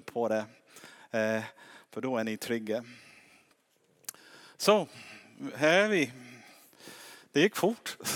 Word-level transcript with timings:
på 0.00 0.28
det. 0.28 0.44
Eh, 1.10 1.42
för 1.90 2.00
då 2.00 2.16
är 2.16 2.24
ni 2.24 2.36
trygga. 2.36 2.84
Så, 4.56 4.88
här 5.54 5.78
är 5.78 5.88
vi. 5.88 6.12
Det 7.32 7.40
gick 7.40 7.56
fort. 7.56 7.96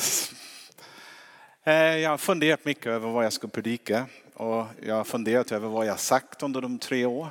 Eh, 1.64 1.74
jag 1.74 2.10
har 2.10 2.18
funderat 2.18 2.64
mycket 2.64 2.86
över 2.86 3.08
vad 3.08 3.24
jag 3.24 3.32
ska 3.32 3.48
predika 3.48 4.06
och 4.34 4.66
jag 4.82 4.94
har 4.94 5.04
funderat 5.04 5.52
över 5.52 5.68
vad 5.68 5.86
jag 5.86 5.98
sagt 5.98 6.42
under 6.42 6.60
de 6.60 6.78
tre 6.78 7.06
år. 7.06 7.28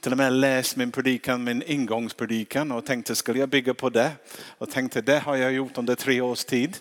Till 0.00 0.12
och 0.12 0.18
med 0.18 0.32
läst 0.32 0.76
min 0.76 0.92
predikan, 0.92 1.44
min 1.44 1.62
ingångspredikan 1.62 2.72
och 2.72 2.86
tänkte 2.86 3.14
skulle 3.14 3.38
jag 3.38 3.48
bygga 3.48 3.74
på 3.74 3.90
det? 3.90 4.12
Och 4.58 4.70
tänkte 4.70 5.00
det 5.00 5.18
har 5.18 5.36
jag 5.36 5.52
gjort 5.52 5.78
under 5.78 5.94
tre 5.94 6.20
års 6.20 6.44
tid. 6.44 6.76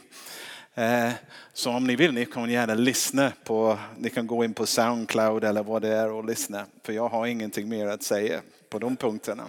Eh, 0.75 1.11
så 1.53 1.71
om 1.71 1.87
ni 1.87 1.95
vill 1.95 2.13
ni 2.13 2.25
kan 2.25 2.49
gärna 2.49 2.73
lyssna 2.73 3.31
på, 3.43 3.79
ni 3.97 4.09
kan 4.09 4.27
gå 4.27 4.43
in 4.43 4.53
på 4.53 4.65
Soundcloud 4.65 5.43
eller 5.43 5.63
vad 5.63 5.81
det 5.81 5.95
är 5.95 6.11
och 6.11 6.25
lyssna. 6.25 6.65
För 6.83 6.93
jag 6.93 7.09
har 7.09 7.25
ingenting 7.25 7.69
mer 7.69 7.87
att 7.87 8.03
säga 8.03 8.41
på 8.69 8.79
de 8.79 8.95
punkterna. 8.95 9.43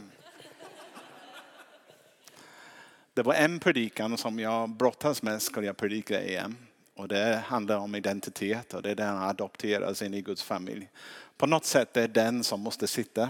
Det 3.14 3.22
var 3.22 3.34
en 3.34 3.60
predikan 3.60 4.18
som 4.18 4.38
jag 4.38 4.68
brottas 4.68 5.22
med 5.22 5.42
skulle 5.42 5.66
jag 5.66 5.76
predika 5.76 6.24
igen. 6.24 6.56
Och 6.94 7.08
det 7.08 7.42
handlar 7.46 7.76
om 7.76 7.94
identitet 7.94 8.74
och 8.74 8.82
det 8.82 8.90
är 8.90 8.94
den 8.94 9.16
adopteras 9.16 10.02
in 10.02 10.14
i 10.14 10.22
Guds 10.22 10.42
familj. 10.42 10.88
På 11.36 11.46
något 11.46 11.64
sätt 11.64 11.96
är 11.96 12.00
det 12.00 12.06
den 12.06 12.44
som 12.44 12.60
måste 12.60 12.86
sitta. 12.86 13.28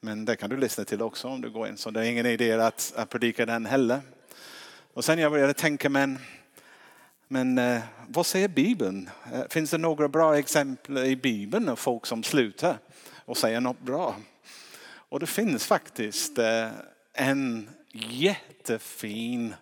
Men 0.00 0.24
det 0.24 0.36
kan 0.36 0.50
du 0.50 0.56
lyssna 0.56 0.84
till 0.84 1.02
också 1.02 1.28
om 1.28 1.40
du 1.40 1.50
går 1.50 1.68
in. 1.68 1.76
Så 1.76 1.90
det 1.90 2.00
är 2.00 2.04
ingen 2.04 2.26
idé 2.26 2.52
att, 2.52 2.92
att 2.96 3.10
predika 3.10 3.46
den 3.46 3.66
heller. 3.66 4.00
Och 4.94 5.04
sen 5.04 5.18
jag 5.18 5.32
började 5.32 5.54
tänka, 5.54 5.88
men, 5.88 6.18
men 7.34 7.58
eh, 7.58 7.82
vad 8.08 8.26
säger 8.26 8.48
Bibeln? 8.48 9.10
Eh, 9.32 9.42
finns 9.50 9.70
det 9.70 9.78
några 9.78 10.08
bra 10.08 10.38
exempel 10.38 10.98
i 10.98 11.16
Bibeln 11.16 11.68
av 11.68 11.76
folk 11.76 12.06
som 12.06 12.22
slutar 12.22 12.78
och 13.24 13.36
säger 13.36 13.60
något 13.60 13.80
bra? 13.80 14.16
Och 14.86 15.20
det 15.20 15.26
finns 15.26 15.66
faktiskt 15.66 16.38
eh, 16.38 16.68
en 17.12 17.70
jättefin 17.92 19.54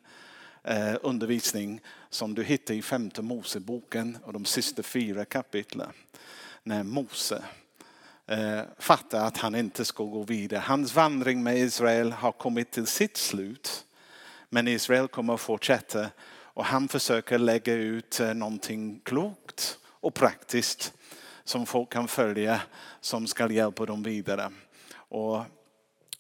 eh, 0.65 0.95
undervisning 1.03 1.81
som 2.11 2.35
du 2.35 2.45
hittar 2.45 2.75
i 2.75 2.83
femte 2.83 3.23
Moseboken 3.23 4.19
och 4.25 4.33
de 4.33 4.45
sista 4.45 4.83
fyra 4.83 5.25
kapitlen. 5.25 5.93
När 6.63 6.83
Mose 6.83 7.43
eh, 8.27 8.61
fattar 8.79 9.27
att 9.27 9.37
han 9.37 9.55
inte 9.55 9.85
ska 9.85 10.05
gå 10.05 10.23
vidare. 10.23 10.61
Hans 10.61 10.95
vandring 10.95 11.43
med 11.43 11.59
Israel 11.59 12.13
har 12.13 12.33
kommit 12.33 12.71
till 12.71 12.87
sitt 12.87 13.17
slut. 13.17 13.85
Men 14.49 14.69
Israel 14.69 15.09
kommer 15.09 15.35
att 15.35 15.41
fortsätta 15.41 16.11
och 16.55 16.65
han 16.65 16.89
försöker 16.89 17.39
lägga 17.39 17.75
ut 17.75 18.21
eh, 18.21 18.35
någonting 18.35 19.01
klokt 19.05 19.79
och 19.85 20.15
praktiskt 20.15 20.93
som 21.45 21.67
folk 21.67 21.93
kan 21.93 22.09
följa 22.09 22.61
som 23.01 23.27
ska 23.27 23.51
hjälpa 23.51 23.87
dem 23.87 24.03
vidare. 24.03 24.51
Och 24.95 25.45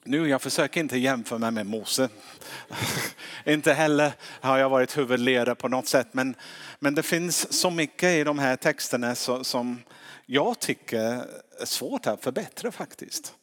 nu, 0.05 0.28
jag 0.28 0.42
försöker 0.42 0.80
inte 0.80 0.98
jämföra 0.98 1.39
mig 1.39 1.50
med 1.50 1.66
Mose. 1.66 2.08
inte 3.44 3.72
heller 3.72 4.12
har 4.41 4.58
jag 4.58 4.69
varit 4.69 4.98
huvudledare 4.98 5.55
på 5.55 5.69
något 5.69 5.86
sätt. 5.86 6.08
Men, 6.12 6.34
men 6.78 6.94
det 6.94 7.02
finns 7.02 7.61
så 7.61 7.70
mycket 7.70 8.08
i 8.08 8.24
de 8.24 8.39
här 8.39 8.56
texterna 8.56 9.14
som 9.14 9.83
jag 10.27 10.58
tycker 10.58 10.98
är 11.61 11.64
svårt 11.64 12.06
att 12.06 12.24
förbättra 12.24 12.72
faktiskt. 12.72 13.34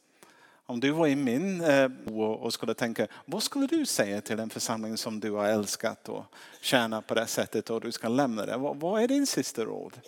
Om 0.70 0.80
du 0.80 0.92
var 0.92 1.08
i 1.08 1.16
min 1.16 1.62
eh, 1.62 1.88
bo 1.88 2.24
och 2.24 2.54
skulle 2.54 2.74
tänka, 2.74 3.08
vad 3.26 3.44
skulle 3.44 3.68
du 3.68 3.86
säga 3.86 4.22
till 4.22 4.40
en 4.40 4.50
församling 4.50 4.98
som 4.98 5.20
du 5.20 5.32
har 5.32 5.46
älskat 5.46 6.10
och 6.10 6.26
tjänat 6.62 7.08
på 7.08 7.14
det 7.14 7.28
sättet 7.28 7.70
och 7.70 7.82
du 7.82 7.92
ska 7.92 8.08
lämna 8.08 8.46
det? 8.46 8.58
Vad 8.58 9.04
är 9.04 9.08
din 9.08 9.28
sista 9.28 9.66
råd? 9.66 10.00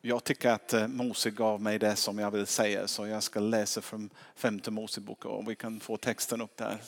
Jag 0.00 0.24
tycker 0.24 0.50
att 0.50 0.72
eh, 0.72 0.88
Mose 0.88 1.30
gav 1.30 1.60
mig 1.60 1.78
det 1.78 1.96
som 1.96 2.18
jag 2.18 2.30
vill 2.30 2.46
säga 2.46 2.88
så 2.88 3.06
jag 3.06 3.22
ska 3.22 3.40
läsa 3.40 3.80
från 3.80 4.10
femte 4.34 4.70
Mosebok 4.70 5.24
och 5.24 5.50
vi 5.50 5.54
kan 5.54 5.80
få 5.80 5.96
texten 5.96 6.40
upp 6.40 6.56
där. 6.56 6.78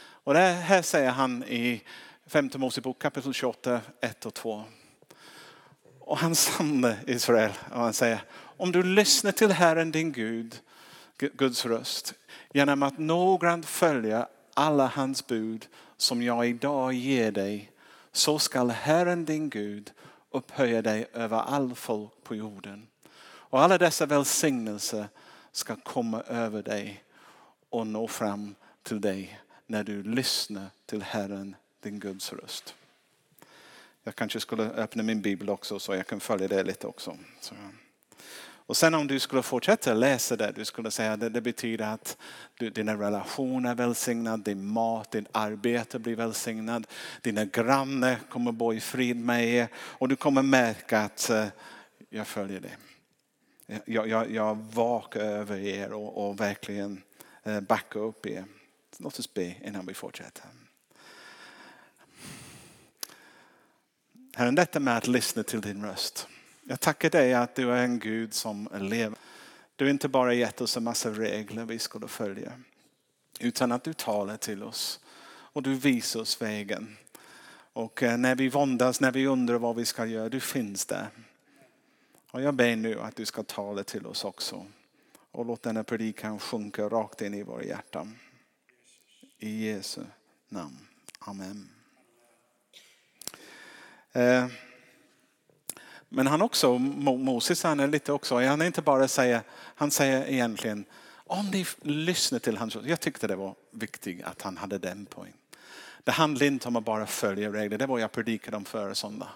Och 0.00 0.34
det 0.34 0.40
här 0.40 0.82
säger 0.82 1.10
han 1.10 1.44
i 1.44 1.82
femte 2.26 2.58
Mosebok 2.58 2.98
kapitel 2.98 3.32
28, 3.32 3.80
1 4.00 4.26
och 4.26 4.34
2. 4.34 4.64
Och 6.00 6.18
han 6.18 6.34
samlar 6.34 6.96
Israel 7.06 7.52
och 7.70 7.80
han 7.80 7.92
säger 7.92 8.22
om 8.58 8.72
du 8.72 8.82
lyssnar 8.82 9.32
till 9.32 9.52
Herren 9.52 9.90
din 9.90 10.12
Gud, 10.12 10.60
Guds 11.18 11.66
röst 11.66 12.14
genom 12.52 12.82
att 12.82 12.98
noggrant 12.98 13.66
följa 13.66 14.28
alla 14.54 14.86
hans 14.86 15.26
bud 15.26 15.68
som 15.96 16.22
jag 16.22 16.48
idag 16.48 16.92
ger 16.92 17.32
dig 17.32 17.72
så 18.12 18.38
skall 18.38 18.70
Herren 18.70 19.24
din 19.24 19.50
Gud 19.50 19.92
upphöja 20.30 20.82
dig 20.82 21.06
över 21.12 21.36
all 21.36 21.74
folk 21.74 22.10
på 22.24 22.34
jorden. 22.34 22.86
Och 23.20 23.60
alla 23.60 23.78
dessa 23.78 24.06
välsignelser 24.06 25.08
ska 25.52 25.76
komma 25.76 26.20
över 26.20 26.62
dig 26.62 27.04
och 27.70 27.86
nå 27.86 28.08
fram 28.08 28.54
till 28.82 29.00
dig 29.00 29.40
när 29.66 29.84
du 29.84 30.02
lyssnar 30.02 30.66
till 30.86 31.02
Herren, 31.02 31.56
din 31.80 31.98
Guds 31.98 32.32
röst. 32.32 32.74
Jag 34.02 34.14
kanske 34.14 34.40
skulle 34.40 34.62
öppna 34.62 35.02
min 35.02 35.22
bibel 35.22 35.50
också 35.50 35.78
så 35.78 35.94
jag 35.94 36.06
kan 36.06 36.20
följa 36.20 36.48
det 36.48 36.62
lite 36.62 36.86
också. 36.86 37.16
Så. 37.40 37.54
Och 38.68 38.76
sen 38.76 38.94
om 38.94 39.06
du 39.06 39.18
skulle 39.18 39.42
fortsätta 39.42 39.94
läsa 39.94 40.36
det, 40.36 40.52
du 40.52 40.64
skulle 40.64 40.90
säga 40.90 41.12
att 41.12 41.20
det, 41.20 41.28
det 41.28 41.40
betyder 41.40 41.84
att 41.84 42.16
du, 42.54 42.70
dina 42.70 42.94
relationer 42.94 43.70
är 43.70 43.74
välsignade, 43.74 44.42
din 44.42 44.66
mat, 44.66 45.10
din 45.10 45.26
arbete 45.32 45.98
blir 45.98 46.16
välsignad, 46.16 46.86
dina 47.22 47.44
grannar 47.44 48.16
kommer 48.30 48.52
bo 48.52 48.74
i 48.74 48.80
frid 48.80 49.16
med 49.16 49.48
er 49.48 49.68
och 49.74 50.08
du 50.08 50.16
kommer 50.16 50.42
märka 50.42 51.00
att 51.00 51.30
uh, 51.32 51.46
jag 52.10 52.26
följer 52.26 52.60
dig. 52.60 52.76
Jag, 53.84 54.08
jag, 54.08 54.30
jag 54.30 54.54
vakar 54.54 55.20
över 55.20 55.58
er 55.58 55.92
och, 55.92 56.28
och 56.28 56.40
verkligen 56.40 57.02
uh, 57.46 57.60
backar 57.60 58.00
upp 58.00 58.26
er. 58.26 58.44
Låt 58.98 59.18
oss 59.18 59.34
be 59.34 59.54
innan 59.64 59.86
vi 59.86 59.94
fortsätter. 59.94 60.44
Herren, 64.36 64.54
detta 64.54 64.80
med 64.80 64.96
att 64.96 65.06
lyssna 65.06 65.42
till 65.42 65.60
din 65.60 65.84
röst. 65.84 66.28
Jag 66.70 66.80
tackar 66.80 67.10
dig 67.10 67.34
att 67.34 67.54
du 67.54 67.72
är 67.72 67.84
en 67.84 67.98
Gud 67.98 68.34
som 68.34 68.68
lever. 68.72 69.18
Du 69.76 69.84
har 69.84 69.90
inte 69.90 70.08
bara 70.08 70.34
gett 70.34 70.60
oss 70.60 70.76
en 70.76 70.84
massa 70.84 71.10
regler 71.10 71.64
vi 71.64 71.78
skulle 71.78 72.08
följa. 72.08 72.52
Utan 73.40 73.72
att 73.72 73.84
du 73.84 73.94
talar 73.94 74.36
till 74.36 74.62
oss 74.62 75.00
och 75.28 75.62
du 75.62 75.74
visar 75.74 76.20
oss 76.20 76.42
vägen. 76.42 76.96
Och 77.72 78.02
eh, 78.02 78.18
när 78.18 78.34
vi 78.34 78.48
våndas, 78.48 79.00
när 79.00 79.12
vi 79.12 79.26
undrar 79.26 79.58
vad 79.58 79.76
vi 79.76 79.84
ska 79.84 80.06
göra, 80.06 80.28
du 80.28 80.40
finns 80.40 80.86
där. 80.86 81.08
Och 82.30 82.42
jag 82.42 82.54
ber 82.54 82.76
nu 82.76 83.00
att 83.00 83.16
du 83.16 83.24
ska 83.24 83.42
tala 83.42 83.84
till 83.84 84.06
oss 84.06 84.24
också. 84.24 84.66
Och 85.30 85.46
låt 85.46 85.62
denna 85.62 85.84
predikan 85.84 86.38
sjunka 86.38 86.82
rakt 86.82 87.22
in 87.22 87.34
i 87.34 87.42
våra 87.42 87.64
hjärtan. 87.64 88.18
I 89.38 89.66
Jesu 89.66 90.02
namn. 90.48 90.78
Amen. 91.18 91.68
Eh. 94.12 94.46
Men 96.08 96.26
han 96.26 96.42
också, 96.42 96.78
Moses 96.78 97.62
han 97.62 97.80
är 97.80 97.86
lite 97.86 98.12
också, 98.12 98.40
han 98.40 98.60
är 98.60 98.66
inte 98.66 98.82
bara 98.82 99.08
säger, 99.08 99.42
han 99.50 99.90
säger 99.90 100.28
egentligen 100.28 100.84
om 101.12 101.50
ni 101.50 101.66
lyssnar 101.82 102.38
till 102.38 102.56
hans 102.56 102.76
Jag 102.84 103.00
tyckte 103.00 103.26
det 103.26 103.36
var 103.36 103.54
viktigt 103.70 104.24
att 104.24 104.42
han 104.42 104.56
hade 104.56 104.78
den 104.78 105.06
poängen. 105.10 105.36
Det 106.04 106.12
handlar 106.12 106.46
inte 106.46 106.68
om 106.68 106.76
att 106.76 106.84
bara 106.84 107.06
följa 107.06 107.52
regler, 107.52 107.78
det 107.78 107.86
var 107.86 107.98
jag 107.98 108.12
predikade 108.12 108.56
om 108.56 108.64
förra 108.64 108.94
söndag. 108.94 109.28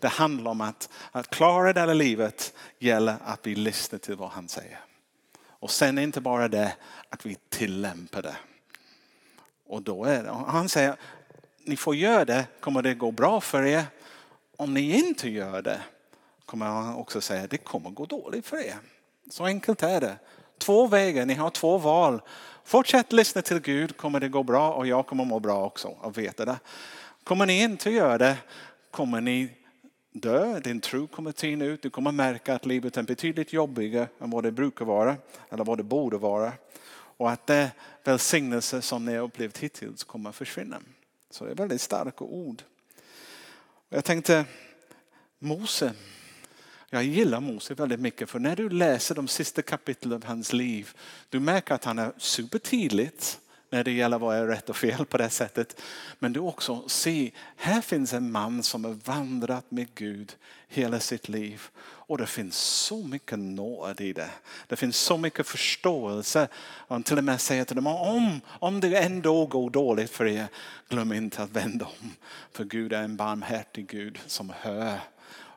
Det 0.00 0.08
handlar 0.08 0.50
om 0.50 0.60
att, 0.60 0.88
att 1.12 1.30
klara 1.30 1.72
det 1.72 1.80
här 1.80 1.94
livet 1.94 2.54
gäller 2.78 3.16
att 3.24 3.46
vi 3.46 3.54
lyssnar 3.54 3.98
till 3.98 4.16
vad 4.16 4.30
han 4.30 4.48
säger. 4.48 4.80
Och 5.48 5.70
sen 5.70 5.98
inte 5.98 6.20
bara 6.20 6.48
det, 6.48 6.76
att 7.08 7.26
vi 7.26 7.36
tillämpar 7.48 8.22
det. 8.22 8.36
Och 9.66 9.82
då 9.82 10.04
är 10.04 10.22
det, 10.22 10.30
han 10.30 10.68
säger, 10.68 10.96
ni 11.64 11.76
får 11.76 11.96
göra 11.96 12.24
det, 12.24 12.46
kommer 12.60 12.82
det 12.82 12.94
gå 12.94 13.10
bra 13.10 13.40
för 13.40 13.62
er 13.62 13.84
om 14.60 14.74
ni 14.74 14.98
inte 14.98 15.28
gör 15.28 15.62
det 15.62 15.80
kommer 16.44 16.66
han 16.66 16.94
också 16.94 17.20
säga 17.20 17.46
det 17.46 17.58
kommer 17.58 17.90
gå 17.90 18.06
dåligt 18.06 18.46
för 18.46 18.56
er. 18.56 18.78
Så 19.30 19.44
enkelt 19.44 19.82
är 19.82 20.00
det. 20.00 20.16
Två 20.58 20.86
vägar, 20.86 21.26
ni 21.26 21.34
har 21.34 21.50
två 21.50 21.78
val. 21.78 22.22
Fortsätt 22.64 23.12
lyssna 23.12 23.42
till 23.42 23.58
Gud 23.60 23.96
kommer 23.96 24.20
det 24.20 24.28
gå 24.28 24.42
bra 24.42 24.72
och 24.74 24.86
jag 24.86 25.06
kommer 25.06 25.24
må 25.24 25.40
bra 25.40 25.64
också 25.64 25.96
av 26.00 26.14
veta 26.14 26.44
det. 26.44 26.58
Kommer 27.24 27.46
ni 27.46 27.62
inte 27.62 27.90
göra 27.90 28.18
det 28.18 28.36
kommer 28.90 29.20
ni 29.20 29.52
dö, 30.12 30.60
din 30.60 30.80
tro 30.80 31.06
kommer 31.06 31.32
tina 31.32 31.64
ut, 31.64 31.82
du 31.82 31.90
kommer 31.90 32.12
märka 32.12 32.54
att 32.54 32.66
livet 32.66 32.96
är 32.96 33.02
betydligt 33.02 33.52
jobbigare 33.52 34.08
än 34.20 34.30
vad 34.30 34.44
det 34.44 34.52
brukar 34.52 34.84
vara 34.84 35.16
eller 35.50 35.64
vad 35.64 35.78
det 35.78 35.84
borde 35.84 36.16
vara. 36.16 36.52
Och 36.92 37.30
att 37.30 37.46
det 37.46 37.70
välsignelse 38.04 38.82
som 38.82 39.04
ni 39.04 39.16
har 39.16 39.24
upplevt 39.24 39.58
hittills 39.58 40.04
kommer 40.04 40.32
försvinna. 40.32 40.80
Så 41.30 41.44
det 41.44 41.50
är 41.50 41.54
väldigt 41.54 41.80
starka 41.80 42.24
ord. 42.24 42.62
Jag 43.92 44.04
tänkte 44.04 44.44
Mose. 45.38 45.92
Jag 46.90 47.04
gillar 47.04 47.40
Mose 47.40 47.74
väldigt 47.74 48.00
mycket 48.00 48.30
för 48.30 48.38
när 48.38 48.56
du 48.56 48.68
läser 48.68 49.14
de 49.14 49.28
sista 49.28 49.62
kapitlen 49.62 50.12
av 50.12 50.24
hans 50.24 50.52
liv, 50.52 50.90
du 51.28 51.40
märker 51.40 51.74
att 51.74 51.84
han 51.84 51.98
är 51.98 52.12
supertydligt 52.18 53.40
när 53.70 53.84
det 53.84 53.90
gäller 53.92 54.18
vad 54.18 54.36
är 54.36 54.46
rätt 54.46 54.70
och 54.70 54.76
fel 54.76 55.06
på 55.06 55.18
det 55.18 55.30
sättet. 55.30 55.80
Men 56.18 56.32
du 56.32 56.40
också 56.40 56.88
ser, 56.88 57.30
här 57.56 57.80
finns 57.80 58.12
en 58.12 58.32
man 58.32 58.62
som 58.62 58.84
har 58.84 58.92
vandrat 58.92 59.70
med 59.70 59.94
Gud 59.94 60.36
hela 60.68 61.00
sitt 61.00 61.28
liv. 61.28 61.62
Och 62.10 62.18
det 62.18 62.26
finns 62.26 62.56
så 62.58 63.02
mycket 63.02 63.38
nåd 63.38 64.00
i 64.00 64.12
det. 64.12 64.30
Det 64.66 64.76
finns 64.76 64.96
så 64.96 65.16
mycket 65.16 65.46
förståelse. 65.46 66.48
Han 66.88 67.02
till 67.02 67.18
och 67.18 67.24
med 67.24 67.40
säger 67.40 67.64
till 67.64 67.76
dem, 67.76 67.86
om, 67.86 68.40
om 68.46 68.80
det 68.80 68.98
ändå 68.98 69.46
går 69.46 69.70
dåligt 69.70 70.10
för 70.10 70.26
er, 70.26 70.46
glöm 70.88 71.12
inte 71.12 71.42
att 71.42 71.50
vända 71.50 71.84
om. 71.84 72.14
För 72.52 72.64
Gud 72.64 72.92
är 72.92 73.02
en 73.02 73.16
barmhärtig 73.16 73.86
Gud 73.86 74.18
som 74.26 74.52
hör. 74.60 74.98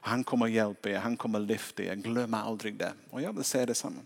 Han 0.02 0.24
kommer 0.24 0.48
hjälpa 0.48 0.90
er, 0.90 0.98
han 0.98 1.18
kommer 1.18 1.40
lyfta 1.40 1.84
er. 1.84 1.96
Glöm 1.96 2.34
aldrig 2.34 2.78
det. 2.78 2.94
Och 3.10 3.22
jag 3.22 3.34
vill 3.34 3.44
säga 3.44 3.66
detsamma. 3.66 4.02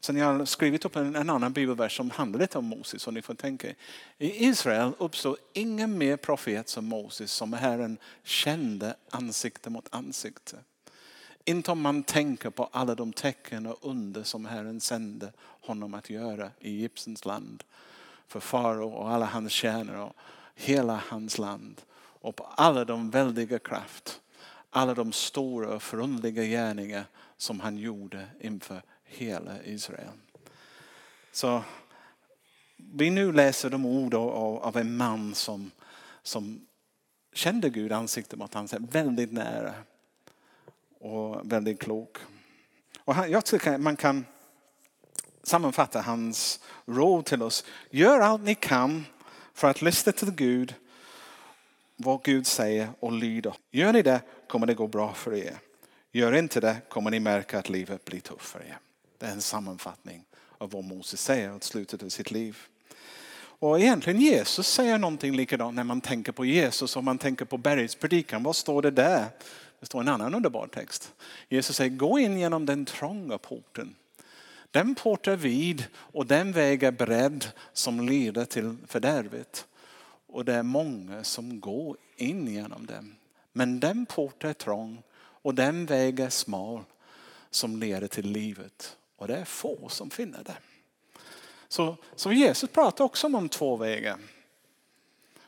Sen 0.00 0.16
jag 0.16 0.26
har 0.26 0.44
skrivit 0.44 0.84
upp 0.84 0.96
en, 0.96 1.16
en 1.16 1.30
annan 1.30 1.52
bibelvers 1.52 1.96
som 1.96 2.10
handlar 2.10 2.40
lite 2.40 2.58
om 2.58 2.64
Moses. 2.64 3.02
Så 3.02 3.10
ni 3.10 3.22
får 3.22 3.34
tänka. 3.34 3.68
I 4.18 4.46
Israel 4.46 4.92
uppstod 4.98 5.36
ingen 5.52 5.98
mer 5.98 6.16
profet 6.16 6.68
som 6.68 6.84
Moses 6.84 7.32
som 7.32 7.52
Herren 7.52 7.98
kände 8.22 8.96
ansikte 9.10 9.70
mot 9.70 9.86
ansikte. 9.90 10.56
Inte 11.44 11.72
om 11.72 11.80
man 11.80 12.02
tänker 12.02 12.50
på 12.50 12.68
alla 12.72 12.94
de 12.94 13.12
tecken 13.12 13.66
och 13.66 13.78
under 13.82 14.22
som 14.22 14.44
Herren 14.44 14.80
sände 14.80 15.32
honom 15.38 15.94
att 15.94 16.10
göra 16.10 16.50
i 16.60 16.68
Egyptens 16.68 17.24
land. 17.24 17.64
För 18.26 18.40
farao 18.40 18.88
och 18.88 19.10
alla 19.10 19.26
hans 19.26 19.52
tjänare 19.52 20.00
och 20.00 20.16
hela 20.54 21.02
hans 21.08 21.38
land. 21.38 21.80
Och 21.96 22.36
på 22.36 22.44
alla 22.44 22.84
de 22.84 23.10
väldiga 23.10 23.58
kraft. 23.58 24.20
Alla 24.70 24.94
de 24.94 25.12
stora 25.12 25.74
och 25.74 25.82
förundliga 25.82 26.44
gärningar 26.44 27.04
som 27.36 27.60
han 27.60 27.78
gjorde 27.78 28.26
inför 28.40 28.82
hela 29.04 29.62
Israel. 29.62 30.18
Så 31.32 31.62
vi 32.76 33.10
nu 33.10 33.32
läser 33.32 33.70
de 33.70 33.86
ord 33.86 34.14
av 34.14 34.76
en 34.76 34.96
man 34.96 35.34
som, 35.34 35.70
som 36.22 36.66
kände 37.32 37.70
Gud 37.70 37.92
ansikte 37.92 38.36
mot 38.36 38.56
ansikte, 38.56 38.86
väldigt 38.90 39.32
nära 39.32 39.74
och 41.04 41.52
väldigt 41.52 41.80
klok. 41.80 42.16
Och 42.98 43.14
jag 43.28 43.44
tycker 43.44 43.78
man 43.78 43.96
kan 43.96 44.26
sammanfatta 45.42 46.00
hans 46.00 46.60
råd 46.86 47.24
till 47.24 47.42
oss. 47.42 47.64
Gör 47.90 48.20
allt 48.20 48.42
ni 48.42 48.54
kan 48.54 49.06
för 49.54 49.68
att 49.68 49.82
lyssna 49.82 50.12
till 50.12 50.30
Gud, 50.30 50.74
vad 51.96 52.22
Gud 52.22 52.46
säger 52.46 52.88
och 53.00 53.12
lyda. 53.12 53.54
Gör 53.70 53.92
ni 53.92 54.02
det 54.02 54.20
kommer 54.48 54.66
det 54.66 54.74
gå 54.74 54.86
bra 54.86 55.12
för 55.14 55.34
er. 55.34 55.58
Gör 56.12 56.32
inte 56.32 56.60
det 56.60 56.76
kommer 56.88 57.10
ni 57.10 57.20
märka 57.20 57.58
att 57.58 57.68
livet 57.68 58.04
blir 58.04 58.20
tufft 58.20 58.46
för 58.46 58.60
er. 58.60 58.78
Det 59.18 59.26
är 59.26 59.32
en 59.32 59.40
sammanfattning 59.40 60.24
av 60.58 60.70
vad 60.70 60.84
Moses 60.84 61.20
säger 61.20 61.56
i 61.56 61.60
slutet 61.60 62.02
av 62.02 62.08
sitt 62.08 62.30
liv. 62.30 62.58
Och 63.58 63.80
egentligen 63.80 64.20
Jesus 64.20 64.68
säger 64.68 64.98
någonting 64.98 65.36
likadant 65.36 65.76
när 65.76 65.84
man 65.84 66.00
tänker 66.00 66.32
på 66.32 66.44
Jesus 66.44 66.96
och 66.96 67.04
man 67.04 67.18
tänker 67.18 67.44
på 67.44 67.56
bergspredikan. 67.56 68.42
Vad 68.42 68.56
står 68.56 68.82
det 68.82 68.90
där? 68.90 69.26
Det 69.84 69.86
står 69.86 70.00
en 70.00 70.08
annan 70.08 70.34
underbar 70.34 70.66
text. 70.66 71.12
Jesus 71.48 71.76
säger 71.76 71.96
gå 71.96 72.18
in 72.18 72.38
genom 72.38 72.66
den 72.66 72.84
trånga 72.84 73.38
porten. 73.38 73.94
Den 74.70 74.94
port 74.94 75.26
är 75.26 75.36
vid 75.36 75.86
och 75.94 76.26
den 76.26 76.52
väg 76.52 76.82
är 76.82 76.92
bredd 76.92 77.46
som 77.72 78.00
leder 78.00 78.44
till 78.44 78.76
fördärvet. 78.86 79.66
Och 80.26 80.44
det 80.44 80.54
är 80.54 80.62
många 80.62 81.24
som 81.24 81.60
går 81.60 81.96
in 82.16 82.46
genom 82.46 82.86
den. 82.86 83.16
Men 83.52 83.80
den 83.80 84.06
port 84.06 84.44
är 84.44 84.52
trång 84.52 85.02
och 85.16 85.54
den 85.54 85.86
väg 85.86 86.20
är 86.20 86.30
smal 86.30 86.82
som 87.50 87.76
leder 87.76 88.08
till 88.08 88.30
livet. 88.30 88.96
Och 89.16 89.28
det 89.28 89.36
är 89.36 89.44
få 89.44 89.88
som 89.88 90.10
finner 90.10 90.44
det. 90.44 90.56
Så, 91.68 91.96
så 92.16 92.32
Jesus 92.32 92.70
pratar 92.70 93.04
också 93.04 93.26
om 93.26 93.48
två 93.48 93.76
vägar. 93.76 94.18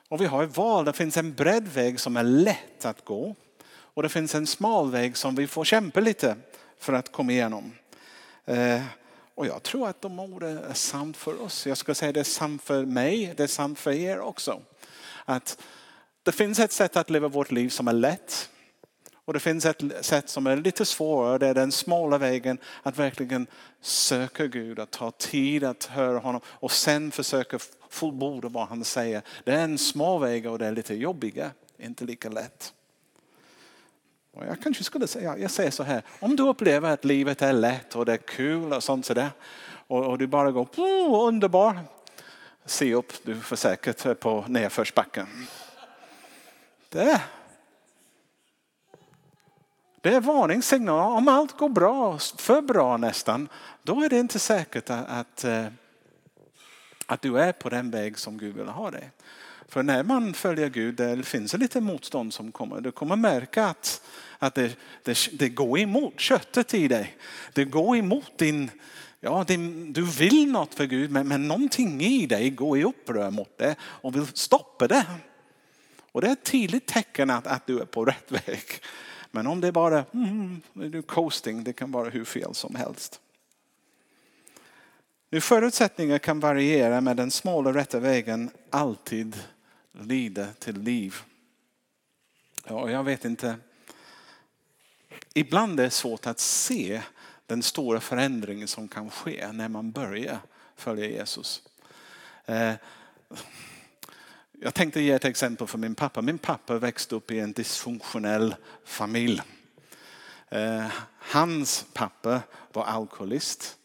Och 0.09 0.21
vi 0.21 0.27
har 0.27 0.45
ett 0.45 0.57
val. 0.57 0.85
Det 0.85 0.93
finns 0.93 1.17
en 1.17 1.35
bred 1.35 1.69
väg 1.69 2.01
som 2.01 2.17
är 2.17 2.25
lätt 2.25 2.85
att 2.85 3.05
gå. 3.05 3.35
Och 3.97 4.03
det 4.03 4.09
finns 4.09 4.35
en 4.35 4.47
smal 4.47 4.91
väg 4.91 5.17
som 5.17 5.35
vi 5.35 5.47
får 5.47 5.65
kämpa 5.65 6.01
lite 6.01 6.37
för 6.79 6.93
att 6.93 7.13
komma 7.13 7.33
igenom. 7.33 7.73
Eh, 8.45 8.83
och 9.35 9.47
jag 9.47 9.63
tror 9.63 9.89
att 9.89 10.03
de 10.03 10.21
orden 10.21 10.59
är 10.59 10.75
sant 10.75 11.17
för 11.17 11.43
oss. 11.43 11.67
Jag 11.67 11.79
ska 11.79 11.95
säga 11.95 12.13
det 12.13 12.21
är 12.21 12.25
sant 12.25 12.63
för 12.63 12.85
mig, 12.85 13.35
det 13.37 13.43
är 13.43 13.47
sant 13.47 13.79
för 13.79 13.91
er 13.91 14.21
också. 14.21 14.61
Att 15.25 15.63
det 16.23 16.33
finns 16.33 16.59
ett 16.59 16.73
sätt 16.73 16.97
att 16.97 17.11
leva 17.11 17.29
vårt 17.29 17.51
liv 17.51 17.69
som 17.69 17.89
är 17.89 17.93
lätt. 17.93 18.51
Och 19.25 19.33
det 19.33 19.41
finns 19.41 19.65
ett 19.65 19.83
sätt 20.01 20.29
som 20.29 20.47
är 20.47 20.57
lite 20.57 20.85
svårare, 20.85 21.39
det 21.39 21.47
är 21.47 21.55
den 21.55 21.73
smala 21.73 22.19
vägen 22.19 22.59
att 22.83 22.99
verkligen 22.99 23.47
söka 23.81 24.47
Gud, 24.47 24.79
att 24.79 24.91
ta 24.91 25.11
tid 25.11 25.65
att 25.65 25.85
höra 25.85 26.19
honom 26.19 26.41
och 26.47 26.73
sen 26.73 27.11
försöka 27.11 27.59
fullborda 27.91 28.49
vad 28.49 28.69
han 28.69 28.85
säger. 28.85 29.23
Det 29.45 29.53
är 29.53 29.65
en 29.65 29.79
smal 29.79 30.21
väg 30.21 30.47
och 30.47 30.59
det 30.59 30.67
är 30.67 30.73
lite 30.73 30.95
jobbiga, 30.95 31.51
inte 31.79 32.05
lika 32.05 32.29
lätt. 32.29 32.73
Och 34.37 34.47
jag 34.47 34.61
kanske 34.63 34.85
skulle 34.85 35.07
säga, 35.07 35.39
jag 35.39 35.51
säger 35.51 35.71
så 35.71 35.83
här, 35.83 36.03
om 36.21 36.37
du 36.37 36.43
upplever 36.43 36.91
att 36.91 37.05
livet 37.05 37.43
är 37.43 37.53
lätt 37.53 37.97
och 37.97 38.05
det 38.05 38.13
är 38.13 38.17
kul 38.17 38.73
och 38.73 38.83
sånt 38.83 39.07
sådär 39.07 39.31
och, 39.87 40.07
och 40.07 40.19
du 40.19 40.27
bara 40.27 40.51
går, 40.51 40.69
oh, 40.77 41.29
underbar, 41.29 41.79
se 42.65 42.95
upp, 42.95 43.13
du 43.23 43.41
får 43.41 43.57
säkert 43.57 44.21
på 44.21 44.45
nedförsbacken. 44.49 45.27
Det 46.89 47.21
det 50.07 50.15
är 50.15 50.21
varningssignal. 50.21 51.13
Om 51.13 51.29
allt 51.29 51.57
går 51.57 51.69
bra, 51.69 52.19
för 52.39 52.63
bra 52.63 52.97
nästan, 52.97 53.49
då 53.83 54.03
är 54.03 54.09
det 54.09 54.19
inte 54.19 54.39
säkert 54.39 54.91
att, 54.91 55.09
att, 55.09 55.45
eh, 55.45 55.67
att 57.07 57.23
du 57.23 57.41
är 57.41 57.53
på 57.53 57.69
den 57.69 57.91
väg 57.91 58.19
som 58.19 58.39
Gud 58.39 58.57
vill 58.57 58.69
ha 58.69 58.91
dig. 58.91 59.11
För 59.69 59.83
när 59.83 60.03
man 60.03 60.35
följer 60.35 60.69
Gud, 60.69 60.95
det 60.95 61.23
finns 61.23 61.53
det 61.53 61.59
lite 61.59 61.81
motstånd 61.81 62.35
som 62.35 62.53
kommer. 62.53 62.81
Du 62.81 62.93
kommer 62.93 63.17
märka 63.17 63.67
att, 63.67 64.03
att 64.39 64.55
det, 64.55 64.77
det, 65.03 65.19
det 65.33 65.49
går 65.49 65.79
emot 65.79 66.21
köttet 66.21 66.75
i 66.75 66.89
dig. 66.89 67.17
Det 67.53 67.65
går 67.65 67.97
emot 67.97 68.39
din, 68.39 68.71
ja, 69.21 69.45
din, 69.45 69.93
du 69.93 70.03
vill 70.03 70.53
något 70.53 70.75
för 70.75 70.85
Gud 70.85 71.11
men, 71.11 71.29
men 71.29 71.49
någonting 71.49 72.01
i 72.01 72.27
dig 72.27 72.51
går 72.51 72.79
i 72.79 72.85
upprör 72.85 73.31
mot 73.31 73.59
det 73.59 73.77
och 73.81 74.17
vill 74.17 74.27
stoppa 74.27 74.89
det. 74.89 75.07
Och 76.13 76.21
det 76.21 76.29
är 76.29 76.33
ett 76.33 76.45
tydligt 76.45 76.87
tecken 76.87 77.31
att, 77.31 77.47
att 77.47 77.67
du 77.67 77.81
är 77.81 77.85
på 77.85 78.05
rätt 78.05 78.33
väg. 78.33 78.63
Men 79.31 79.47
om 79.47 79.61
det 79.61 79.69
är 79.69 79.73
bara 79.73 80.05
mm, 80.15 80.61
du 80.73 81.03
coasting, 81.03 81.65
det 81.65 81.73
kan 81.73 81.93
vara 81.93 82.11
hur 82.11 82.25
fel 82.25 82.55
som 82.55 82.75
helst. 82.75 83.21
Nu 85.31 85.41
förutsättningar 85.41 86.19
kan 86.19 86.41
variera 86.41 87.01
men 87.01 87.17
den 87.17 87.31
smala 87.31 87.73
rätta 87.73 87.99
vägen 87.99 88.51
alltid 88.71 89.37
leder 90.01 90.53
till 90.59 90.81
liv. 90.81 91.15
Ja, 92.65 92.91
jag 92.91 93.05
vet 93.05 93.25
inte. 93.25 93.57
Ibland 95.35 95.81
är 95.81 95.85
det 95.85 95.91
svårt 95.91 96.27
att 96.27 96.41
se 96.41 97.03
den 97.47 97.63
stora 97.63 98.01
förändringen 98.01 98.69
som 98.69 98.89
kan 98.89 99.11
ske 99.11 99.53
när 99.53 99.69
man 99.69 99.91
börjar 99.93 100.39
följa 100.77 101.07
Jesus. 101.07 101.63
Eh, 102.45 102.73
jag 104.53 104.75
tänkte 104.75 105.01
ge 105.01 105.11
ett 105.11 105.25
exempel 105.25 105.67
för 105.67 105.79
min 105.79 105.95
pappa. 105.95 106.23
Min 106.23 106.39
pappa 106.39 106.79
växte 106.79 107.15
upp 107.15 107.31
i 107.31 107.41
en 107.41 107.53
dysfunktionell 107.53 108.55
familj. 108.85 109.43
Eh, 110.49 110.87
hans 111.19 111.87
pappa 111.93 112.41
var 112.73 112.85
alkoholist 112.85 113.77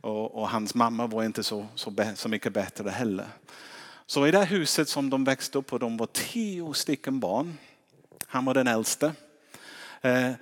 och, 0.00 0.48
hans 0.48 0.74
mamma 0.74 1.06
var 1.06 1.24
inte 1.24 1.42
så, 1.42 1.66
så, 1.74 1.94
så 2.14 2.28
mycket 2.28 2.52
bättre 2.52 2.90
heller. 2.90 3.26
Så 4.06 4.26
i 4.26 4.30
det 4.30 4.44
huset 4.44 4.88
som 4.88 5.10
de 5.10 5.24
växte 5.24 5.58
upp 5.58 5.66
på, 5.66 5.78
de 5.78 5.96
var 5.96 6.06
tio 6.06 6.74
stycken 6.74 7.20
barn. 7.20 7.58
Han 8.26 8.44
var 8.44 8.54
den 8.54 8.66
äldste. 8.66 9.12
Eh, 10.00 10.32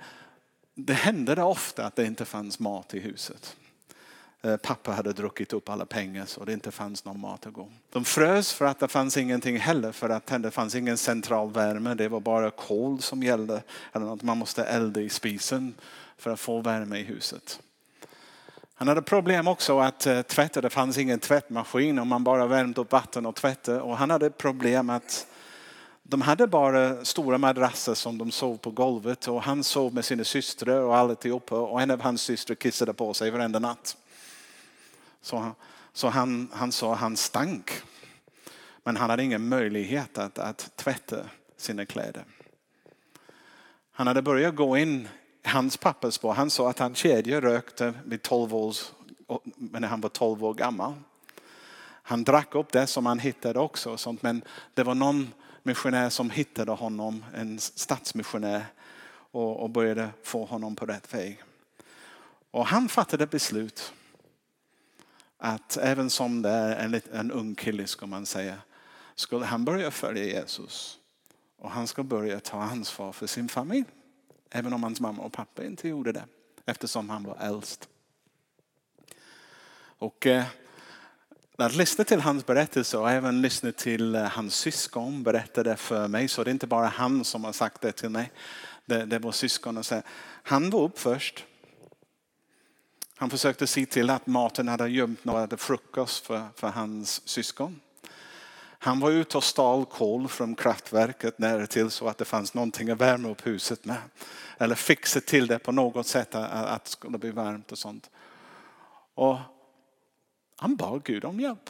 det 0.75 0.93
hände 0.93 1.43
ofta 1.43 1.85
att 1.85 1.95
det 1.95 2.05
inte 2.05 2.25
fanns 2.25 2.59
mat 2.59 2.93
i 2.93 2.99
huset. 2.99 3.55
Eh, 4.41 4.57
pappa 4.57 4.91
hade 4.91 5.13
druckit 5.13 5.53
upp 5.53 5.69
alla 5.69 5.85
pengar 5.85 6.25
så 6.25 6.45
det 6.45 6.53
inte 6.53 6.71
fanns 6.71 7.05
någon 7.05 7.19
mat 7.19 7.45
att 7.45 7.53
gå. 7.53 7.71
De 7.89 8.05
frös 8.05 8.53
för 8.53 8.65
att 8.65 8.79
det 8.79 8.87
fanns 8.87 9.17
ingenting 9.17 9.57
heller 9.57 9.91
för 9.91 10.09
att 10.09 10.27
det 10.27 10.51
fanns 10.51 10.75
ingen 10.75 10.97
central 10.97 11.51
värme. 11.51 11.93
Det 11.93 12.07
var 12.07 12.19
bara 12.19 12.51
kol 12.51 13.01
som 13.01 13.23
gällde. 13.23 13.63
Eller 13.93 14.05
något 14.05 14.21
man 14.21 14.37
måste 14.37 14.63
elda 14.63 15.01
i 15.01 15.09
spisen 15.09 15.73
för 16.17 16.31
att 16.31 16.39
få 16.39 16.61
värme 16.61 16.97
i 16.97 17.03
huset. 17.03 17.59
Han 18.77 18.87
hade 18.87 19.01
problem 19.01 19.47
också 19.47 19.79
att 19.79 20.05
eh, 20.05 20.21
tvätta. 20.21 20.61
Det 20.61 20.69
fanns 20.69 20.97
ingen 20.97 21.19
tvättmaskin 21.19 21.99
och 21.99 22.07
man 22.07 22.23
bara 22.23 22.47
värmde 22.47 22.81
upp 22.81 22.91
vatten 22.91 23.25
och 23.25 23.35
tvättade. 23.35 23.81
Och 23.81 23.97
han 23.97 24.09
hade 24.09 24.29
problem 24.29 24.89
att 24.89 25.27
de 26.03 26.21
hade 26.21 26.47
bara 26.47 27.05
stora 27.05 27.37
madrasser 27.37 27.93
som 27.93 28.17
de 28.17 28.31
sov 28.31 28.57
på 28.57 28.71
golvet 28.71 29.27
och 29.27 29.43
han 29.43 29.63
sov 29.63 29.93
med 29.93 30.05
sina 30.05 30.23
systrar 30.23 30.81
och 30.81 30.97
alltihopa 30.97 31.59
och 31.59 31.81
en 31.81 31.91
av 31.91 32.01
hans 32.01 32.21
systrar 32.21 32.55
kissade 32.55 32.93
på 32.93 33.13
sig 33.13 33.31
varenda 33.31 33.59
natt. 33.59 33.97
Så, 35.21 35.51
så 35.93 36.07
han, 36.07 36.49
han 36.53 36.71
sa 36.71 36.93
att 36.93 36.99
han 36.99 37.17
stank. 37.17 37.71
Men 38.83 38.97
han 38.97 39.09
hade 39.09 39.23
ingen 39.23 39.49
möjlighet 39.49 40.17
att, 40.17 40.39
att 40.39 40.71
tvätta 40.75 41.17
sina 41.57 41.85
kläder. 41.85 42.23
Han 43.91 44.07
hade 44.07 44.21
börjat 44.21 44.55
gå 44.55 44.77
in 44.77 45.07
hans 45.45 45.77
pappa 45.77 46.11
spår. 46.11 46.33
Han 46.33 46.49
sa 46.49 46.69
att 46.69 46.79
han 46.79 46.95
kedjerökte 46.95 47.93
vid 48.05 48.21
12 48.21 48.55
års, 48.55 48.91
när 49.55 49.87
han 49.87 50.01
var 50.01 50.09
12 50.09 50.43
år 50.45 50.53
gammal. 50.53 50.93
Han 52.07 52.23
drack 52.23 52.55
upp 52.55 52.71
det 52.71 52.87
som 52.87 53.05
han 53.05 53.19
hittade 53.19 53.59
också. 53.59 53.91
Och 53.91 53.99
sånt, 53.99 54.21
men 54.21 54.41
det 54.73 54.83
var 54.83 54.95
någon 54.95 55.33
missionär 55.63 56.09
som 56.09 56.29
hittade 56.29 56.71
honom, 56.71 57.25
en 57.33 57.59
stadsmissionär 57.59 58.65
och, 59.31 59.63
och 59.63 59.69
började 59.69 60.09
få 60.23 60.45
honom 60.45 60.75
på 60.75 60.85
rätt 60.85 61.13
väg. 61.13 61.43
Och 62.51 62.65
han 62.65 62.89
fattade 62.89 63.27
beslut 63.27 63.93
att 65.37 65.77
även 65.77 66.09
som 66.09 66.41
det 66.41 66.49
är 66.49 66.85
en, 66.85 67.01
en 67.13 67.31
ung 67.31 67.55
kille 67.55 67.87
ska 67.87 68.05
man 68.05 68.25
säga, 68.25 68.57
skulle 69.15 69.45
han 69.45 69.65
börja 69.65 69.91
följa 69.91 70.23
Jesus. 70.23 70.99
Och 71.57 71.71
han 71.71 71.87
ska 71.87 72.03
börja 72.03 72.39
ta 72.39 72.61
ansvar 72.61 73.11
för 73.11 73.27
sin 73.27 73.49
familj. 73.49 73.85
Även 74.55 74.73
om 74.73 74.83
hans 74.83 75.01
mamma 75.01 75.23
och 75.23 75.33
pappa 75.33 75.63
inte 75.63 75.87
gjorde 75.87 76.11
det. 76.11 76.25
Eftersom 76.65 77.09
han 77.09 77.23
var 77.23 77.37
äldst. 77.39 77.89
Och 79.77 80.27
eh, 80.27 80.43
att 81.57 81.75
lyssna 81.75 82.03
till 82.03 82.21
hans 82.21 82.45
berättelse 82.45 82.97
och 82.97 83.11
även 83.11 83.41
lyssna 83.41 83.71
till 83.71 84.15
eh, 84.15 84.23
hans 84.23 84.55
syskon 84.55 85.23
berättade 85.23 85.75
för 85.75 86.07
mig. 86.07 86.27
Så 86.27 86.43
det 86.43 86.49
är 86.49 86.51
inte 86.51 86.67
bara 86.67 86.87
han 86.87 87.23
som 87.23 87.43
har 87.43 87.51
sagt 87.51 87.81
det 87.81 87.91
till 87.91 88.09
mig. 88.09 88.31
Det, 88.85 89.05
det 89.05 89.19
var 89.19 89.31
syskon. 89.31 89.77
Och 89.77 89.85
så. 89.85 90.01
Han 90.43 90.69
var 90.69 90.81
upp 90.81 90.99
först. 90.99 91.45
Han 93.15 93.29
försökte 93.29 93.67
se 93.67 93.85
till 93.85 94.09
att 94.09 94.27
maten 94.27 94.67
hade 94.67 94.89
gömt 94.89 95.25
några 95.25 95.57
frukost 95.57 96.25
för, 96.25 96.47
för 96.55 96.67
hans 96.67 97.27
syskon. 97.27 97.79
Han 98.85 98.99
var 98.99 99.11
ute 99.11 99.37
och 99.37 99.43
stal 99.43 99.85
kol 99.85 100.27
från 100.27 100.55
kraftverket 100.55 101.39
nära 101.39 101.67
till 101.67 101.89
så 101.91 102.07
att 102.07 102.17
det 102.17 102.25
fanns 102.25 102.53
någonting 102.53 102.89
att 102.89 103.01
värma 103.01 103.29
upp 103.29 103.47
huset 103.47 103.85
med. 103.85 103.97
Eller 104.57 104.75
fixa 104.75 105.21
till 105.21 105.47
det 105.47 105.59
på 105.59 105.71
något 105.71 106.07
sätt 106.07 106.35
att 106.35 106.83
det 106.83 106.89
skulle 106.89 107.17
bli 107.17 107.31
varmt 107.31 107.71
och 107.71 107.77
sånt. 107.77 108.09
Och 109.15 109.37
han 110.57 110.75
bad 110.75 111.03
Gud 111.03 111.25
om 111.25 111.39
hjälp. 111.39 111.69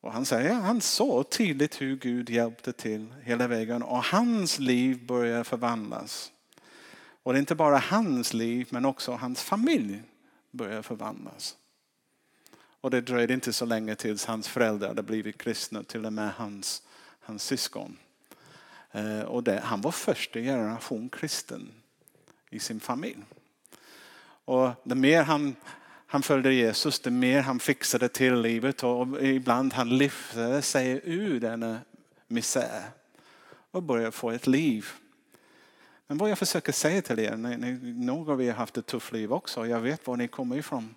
Och 0.00 0.12
han 0.12 0.24
säger 0.24 0.54
han 0.54 0.80
såg 0.80 1.30
tydligt 1.30 1.80
hur 1.80 1.96
Gud 1.96 2.30
hjälpte 2.30 2.72
till 2.72 3.14
hela 3.22 3.46
vägen 3.46 3.82
och 3.82 4.04
hans 4.04 4.58
liv 4.58 5.06
började 5.06 5.44
förvandlas. 5.44 6.32
Och 7.22 7.32
det 7.32 7.38
är 7.38 7.40
inte 7.40 7.54
bara 7.54 7.78
hans 7.78 8.34
liv 8.34 8.68
men 8.70 8.84
också 8.84 9.12
hans 9.12 9.42
familj 9.42 10.02
börjar 10.50 10.82
förvandlas. 10.82 11.56
Och 12.86 12.90
det 12.90 13.00
dröjde 13.00 13.34
inte 13.34 13.52
så 13.52 13.64
länge 13.64 13.94
tills 13.94 14.24
hans 14.24 14.48
föräldrar 14.48 14.88
hade 14.88 15.02
blivit 15.02 15.38
kristna, 15.38 15.82
till 15.82 16.06
och 16.06 16.12
med 16.12 16.32
hans, 16.32 16.82
hans 17.20 17.42
syskon. 17.42 17.96
Eh, 18.92 19.20
och 19.20 19.42
det, 19.42 19.60
han 19.64 19.80
var 19.80 19.90
första 19.90 20.38
generation 20.38 21.08
kristen 21.08 21.68
i 22.50 22.58
sin 22.58 22.80
familj. 22.80 23.18
Och 24.44 24.70
det 24.84 24.94
mer 24.94 25.22
han, 25.22 25.56
han 26.06 26.22
följde 26.22 26.54
Jesus, 26.54 27.00
det 27.00 27.10
mer 27.10 27.40
han 27.40 27.60
fixade 27.60 28.08
till 28.08 28.40
livet 28.40 28.82
och 28.82 29.22
ibland 29.22 29.72
han 29.72 29.98
lyfte 29.98 30.62
sig 30.62 31.00
ur 31.04 31.40
denna 31.40 31.78
misär 32.26 32.82
och 33.70 33.82
började 33.82 34.12
få 34.12 34.30
ett 34.30 34.46
liv. 34.46 34.86
Men 36.06 36.18
vad 36.18 36.30
jag 36.30 36.38
försöker 36.38 36.72
säga 36.72 37.02
till 37.02 37.18
er, 37.18 37.36
ni, 37.36 37.56
ni, 37.56 37.92
nog 37.92 38.28
har 38.28 38.52
haft 38.52 38.76
ett 38.76 38.86
tufft 38.86 39.12
liv 39.12 39.32
också, 39.32 39.66
jag 39.66 39.80
vet 39.80 40.06
var 40.06 40.16
ni 40.16 40.28
kommer 40.28 40.56
ifrån. 40.56 40.94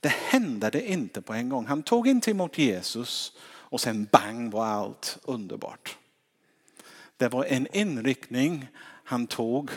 Det 0.00 0.08
hände 0.08 0.70
det 0.70 0.90
inte 0.90 1.22
på 1.22 1.32
en 1.32 1.48
gång. 1.48 1.66
Han 1.66 1.82
tog 1.82 2.08
inte 2.08 2.30
emot 2.30 2.58
Jesus 2.58 3.32
och 3.42 3.80
sen 3.80 4.08
bang 4.12 4.50
var 4.50 4.66
allt 4.66 5.18
underbart. 5.22 5.96
Det 7.16 7.28
var 7.28 7.44
en 7.44 7.66
inriktning 7.72 8.68
han 9.04 9.26
tog 9.26 9.70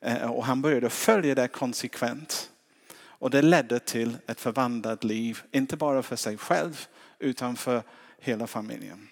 eh, 0.00 0.30
och 0.30 0.44
han 0.44 0.62
började 0.62 0.90
följa 0.90 1.34
det 1.34 1.48
konsekvent. 1.48 2.50
Och 2.94 3.30
det 3.30 3.42
ledde 3.42 3.78
till 3.78 4.16
ett 4.26 4.40
förvandlat 4.40 5.04
liv, 5.04 5.42
inte 5.50 5.76
bara 5.76 6.02
för 6.02 6.16
sig 6.16 6.38
själv 6.38 6.86
utan 7.18 7.56
för 7.56 7.82
hela 8.18 8.46
familjen. 8.46 9.08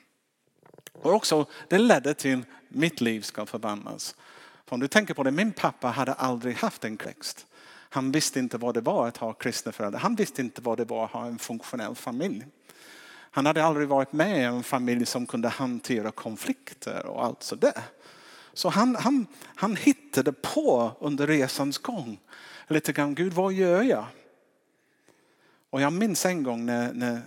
Och 0.92 1.12
också 1.12 1.46
det 1.68 1.78
ledde 1.78 2.14
till 2.14 2.42
mitt 2.68 3.00
liv 3.00 3.20
ska 3.20 3.46
förvandlas. 3.46 4.16
För 4.66 4.74
om 4.74 4.80
du 4.80 4.88
tänker 4.88 5.14
på 5.14 5.22
det, 5.22 5.30
min 5.30 5.52
pappa 5.52 5.88
hade 5.88 6.12
aldrig 6.12 6.56
haft 6.56 6.84
en 6.84 6.96
kräxt. 6.96 7.46
Han 7.92 8.12
visste 8.12 8.38
inte 8.38 8.58
vad 8.58 8.74
det 8.74 8.80
var 8.80 9.08
att 9.08 9.16
ha 9.16 9.32
kristna 9.32 9.72
föräldrar. 9.72 10.00
Han 10.00 10.14
visste 10.14 10.42
inte 10.42 10.62
vad 10.62 10.78
det 10.78 10.84
var 10.84 11.04
att 11.04 11.10
ha 11.10 11.26
en 11.26 11.38
funktionell 11.38 11.94
familj. 11.94 12.46
Han 13.30 13.46
hade 13.46 13.64
aldrig 13.64 13.88
varit 13.88 14.12
med 14.12 14.40
i 14.40 14.44
en 14.44 14.62
familj 14.62 15.06
som 15.06 15.26
kunde 15.26 15.48
hantera 15.48 16.10
konflikter 16.10 17.06
och 17.06 17.24
allt 17.24 17.42
sådär. 17.42 17.82
Så 18.52 18.68
han, 18.68 18.96
han, 18.96 19.26
han 19.42 19.76
hittade 19.76 20.32
på 20.32 20.92
under 21.00 21.26
resans 21.26 21.78
gång 21.78 22.18
lite 22.68 22.92
grann, 22.92 23.14
Gud 23.14 23.32
vad 23.32 23.52
gör 23.52 23.82
jag? 23.82 24.04
Och 25.70 25.80
jag 25.80 25.92
minns 25.92 26.26
en 26.26 26.42
gång 26.42 26.66
när, 26.66 26.92
när 26.92 27.20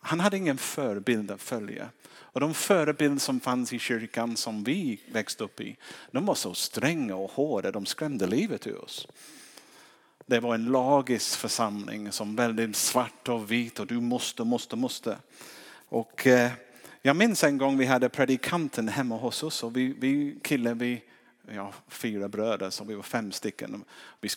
han 0.00 0.20
hade 0.20 0.36
ingen 0.36 0.58
förebild 0.58 1.30
att 1.30 1.42
följa. 1.42 1.88
Och 2.06 2.40
de 2.40 2.54
förebilder 2.54 3.20
som 3.20 3.40
fanns 3.40 3.72
i 3.72 3.78
kyrkan 3.78 4.36
som 4.36 4.64
vi 4.64 5.00
växte 5.12 5.44
upp 5.44 5.60
i, 5.60 5.76
de 6.10 6.26
var 6.26 6.34
så 6.34 6.54
stränga 6.54 7.16
och 7.16 7.30
hårda, 7.30 7.70
de 7.70 7.86
skrämde 7.86 8.26
livet 8.26 8.66
ur 8.66 8.84
oss. 8.84 9.06
Det 10.26 10.40
var 10.40 10.54
en 10.54 10.64
lagisk 10.64 11.38
församling 11.38 12.12
som 12.12 12.36
väldigt 12.36 12.76
svart 12.76 13.28
och 13.28 13.50
vit 13.50 13.80
och 13.80 13.86
du 13.86 14.00
måste, 14.00 14.44
måste, 14.44 14.76
måste. 14.76 15.18
Och 15.88 16.26
eh, 16.26 16.50
jag 17.02 17.16
minns 17.16 17.44
en 17.44 17.58
gång 17.58 17.78
vi 17.78 17.86
hade 17.86 18.08
predikanten 18.08 18.88
hemma 18.88 19.16
hos 19.16 19.42
oss 19.42 19.64
och 19.64 19.76
vi, 19.76 19.94
vi 19.98 20.38
killar, 20.42 20.74
vi, 20.74 21.02
ja, 21.54 21.72
fyra 21.88 22.28
bröder 22.28 22.70
så 22.70 22.84
vi 22.84 22.94
var 22.94 23.02
fem 23.02 23.32
stycken. 23.32 23.84
Vi, 24.20 24.28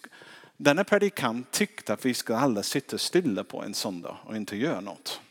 denna 0.57 0.83
predikant 0.83 1.51
tyckte 1.51 1.93
att 1.93 2.05
vi 2.05 2.13
skulle 2.13 2.39
alla 2.39 2.63
sitta 2.63 2.97
stilla 2.97 3.43
på 3.43 3.63
en 3.63 3.73
söndag 3.73 4.17
och 4.23 4.35
inte 4.35 4.57
göra 4.57 4.81
något. 4.81 5.21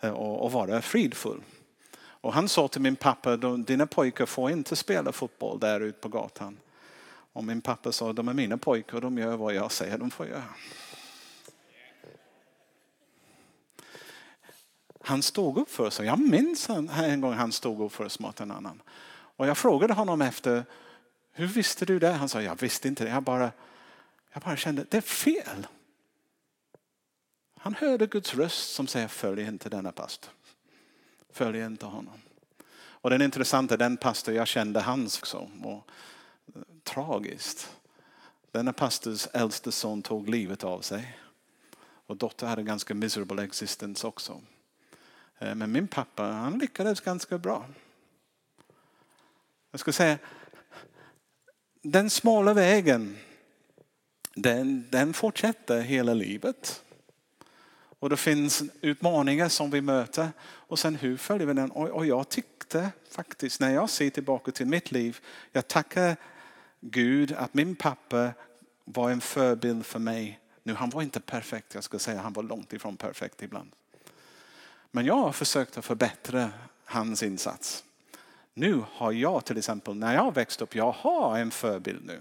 Eh, 0.00 0.10
och, 0.10 0.44
och 0.44 0.52
vara 0.52 0.82
fridfull. 0.82 1.40
Och 2.00 2.32
han 2.32 2.48
sa 2.48 2.68
till 2.68 2.80
min 2.80 2.96
pappa, 2.96 3.36
dina 3.36 3.86
pojkar 3.86 4.26
får 4.26 4.50
inte 4.50 4.76
spela 4.76 5.12
fotboll 5.12 5.58
där 5.58 5.80
ute 5.80 6.00
på 6.00 6.08
gatan. 6.08 6.56
Och 7.38 7.44
min 7.44 7.60
pappa 7.60 7.92
sa, 7.92 8.12
de 8.12 8.28
är 8.28 8.32
mina 8.32 8.58
pojkar 8.58 8.94
och 8.94 9.00
de 9.00 9.18
gör 9.18 9.36
vad 9.36 9.54
jag 9.54 9.72
säger 9.72 9.98
de 9.98 10.10
får 10.10 10.26
göra. 10.26 10.44
Han 15.00 15.22
stod 15.22 15.58
upp 15.58 15.70
för 15.70 15.86
oss. 15.86 16.00
Jag 16.00 16.18
minns 16.18 16.70
en 16.70 17.20
gång 17.20 17.32
han 17.32 17.52
stod 17.52 17.80
upp 17.80 17.92
för 17.92 18.04
oss 18.04 18.18
mot 18.18 18.40
en 18.40 18.50
annan. 18.50 18.82
Och 19.10 19.46
jag 19.46 19.58
frågade 19.58 19.94
honom 19.94 20.22
efter, 20.22 20.64
hur 21.32 21.46
visste 21.46 21.84
du 21.84 21.98
det? 21.98 22.12
Han 22.12 22.28
sa, 22.28 22.42
jag 22.42 22.60
visste 22.60 22.88
inte 22.88 23.04
det. 23.04 23.10
Jag 23.10 23.22
bara, 23.22 23.52
jag 24.32 24.42
bara 24.42 24.56
kände, 24.56 24.86
det 24.88 24.96
är 24.96 25.00
fel. 25.00 25.66
Han 27.58 27.74
hörde 27.74 28.06
Guds 28.06 28.34
röst 28.34 28.72
som 28.72 28.86
säger, 28.86 29.08
följ 29.08 29.42
inte 29.42 29.68
denna 29.68 29.92
pastor. 29.92 30.32
Följ 31.32 31.60
inte 31.60 31.86
honom. 31.86 32.20
Och 32.78 33.10
den 33.10 33.22
intressanta, 33.22 33.76
den 33.76 33.96
pastor 33.96 34.34
jag 34.34 34.48
kände 34.48 34.80
hans 34.80 35.18
också. 35.18 35.50
Och 35.64 35.90
tragiskt. 36.88 37.68
Denna 38.50 38.72
pastors 38.72 39.28
äldste 39.32 39.72
son 39.72 40.02
tog 40.02 40.28
livet 40.28 40.64
av 40.64 40.80
sig. 40.80 41.18
Och 42.06 42.16
dotter 42.16 42.46
hade 42.46 42.62
ganska 42.62 42.94
miserable 42.94 43.44
existence 43.44 44.06
också. 44.06 44.40
Eh, 45.38 45.54
men 45.54 45.72
min 45.72 45.88
pappa 45.88 46.22
han 46.22 46.58
lyckades 46.58 47.00
ganska 47.00 47.38
bra. 47.38 47.66
Jag 49.70 49.80
ska 49.80 49.92
säga, 49.92 50.18
den 51.82 52.10
smala 52.10 52.54
vägen 52.54 53.18
den, 54.34 54.86
den 54.90 55.14
fortsätter 55.14 55.80
hela 55.80 56.14
livet. 56.14 56.82
Och 57.98 58.10
det 58.10 58.16
finns 58.16 58.62
utmaningar 58.80 59.48
som 59.48 59.70
vi 59.70 59.80
möter. 59.80 60.28
Och 60.40 60.78
sen 60.78 60.94
hur 60.94 61.16
följer 61.16 61.46
vi 61.46 61.54
den? 61.54 61.70
Och, 61.70 61.88
och 61.88 62.06
jag 62.06 62.28
tyckte 62.28 62.90
faktiskt 63.10 63.60
när 63.60 63.74
jag 63.74 63.90
ser 63.90 64.10
tillbaka 64.10 64.50
till 64.50 64.66
mitt 64.66 64.92
liv, 64.92 65.18
jag 65.52 65.68
tackar 65.68 66.16
Gud 66.80 67.32
att 67.32 67.54
min 67.54 67.76
pappa 67.76 68.32
var 68.84 69.10
en 69.10 69.20
förebild 69.20 69.86
för 69.86 69.98
mig. 69.98 70.40
Nu, 70.62 70.74
han 70.74 70.90
var 70.90 71.02
inte 71.02 71.20
perfekt, 71.20 71.74
jag 71.74 71.84
skulle 71.84 72.00
säga 72.00 72.20
han 72.20 72.32
var 72.32 72.42
långt 72.42 72.72
ifrån 72.72 72.96
perfekt 72.96 73.42
ibland. 73.42 73.70
Men 74.90 75.04
jag 75.04 75.16
har 75.16 75.32
försökt 75.32 75.78
att 75.78 75.84
förbättra 75.84 76.50
hans 76.84 77.22
insats. 77.22 77.84
Nu 78.54 78.82
har 78.92 79.12
jag 79.12 79.44
till 79.44 79.58
exempel, 79.58 79.94
när 79.94 80.14
jag 80.14 80.34
växte 80.34 80.64
upp, 80.64 80.74
jag 80.74 80.92
har 80.92 81.38
en 81.38 81.50
förebild 81.50 82.06
nu. 82.06 82.20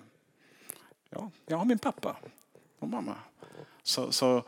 Ja, 1.09 1.31
jag 1.45 1.57
har 1.57 1.65
min 1.65 1.79
pappa 1.79 2.17
och 2.79 2.87
mamma. 2.87 3.15
Så, 3.83 4.11
så 4.11 4.43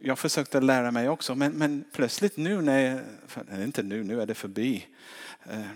jag 0.00 0.18
försökte 0.18 0.60
lära 0.60 0.90
mig 0.90 1.08
också, 1.08 1.34
men, 1.34 1.52
men 1.52 1.84
plötsligt 1.92 2.36
nu 2.36 2.62
när 2.62 3.04
jag, 3.50 3.64
inte 3.64 3.82
nu, 3.82 4.04
nu 4.04 4.22
är 4.22 4.26
det 4.26 4.34
förbi. 4.34 4.86
Eh, 5.50 5.66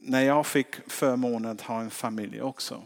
när 0.00 0.20
jag 0.20 0.46
fick 0.46 0.90
förmånen 0.90 1.50
att 1.50 1.60
ha 1.60 1.80
en 1.80 1.90
familj 1.90 2.42
också 2.42 2.82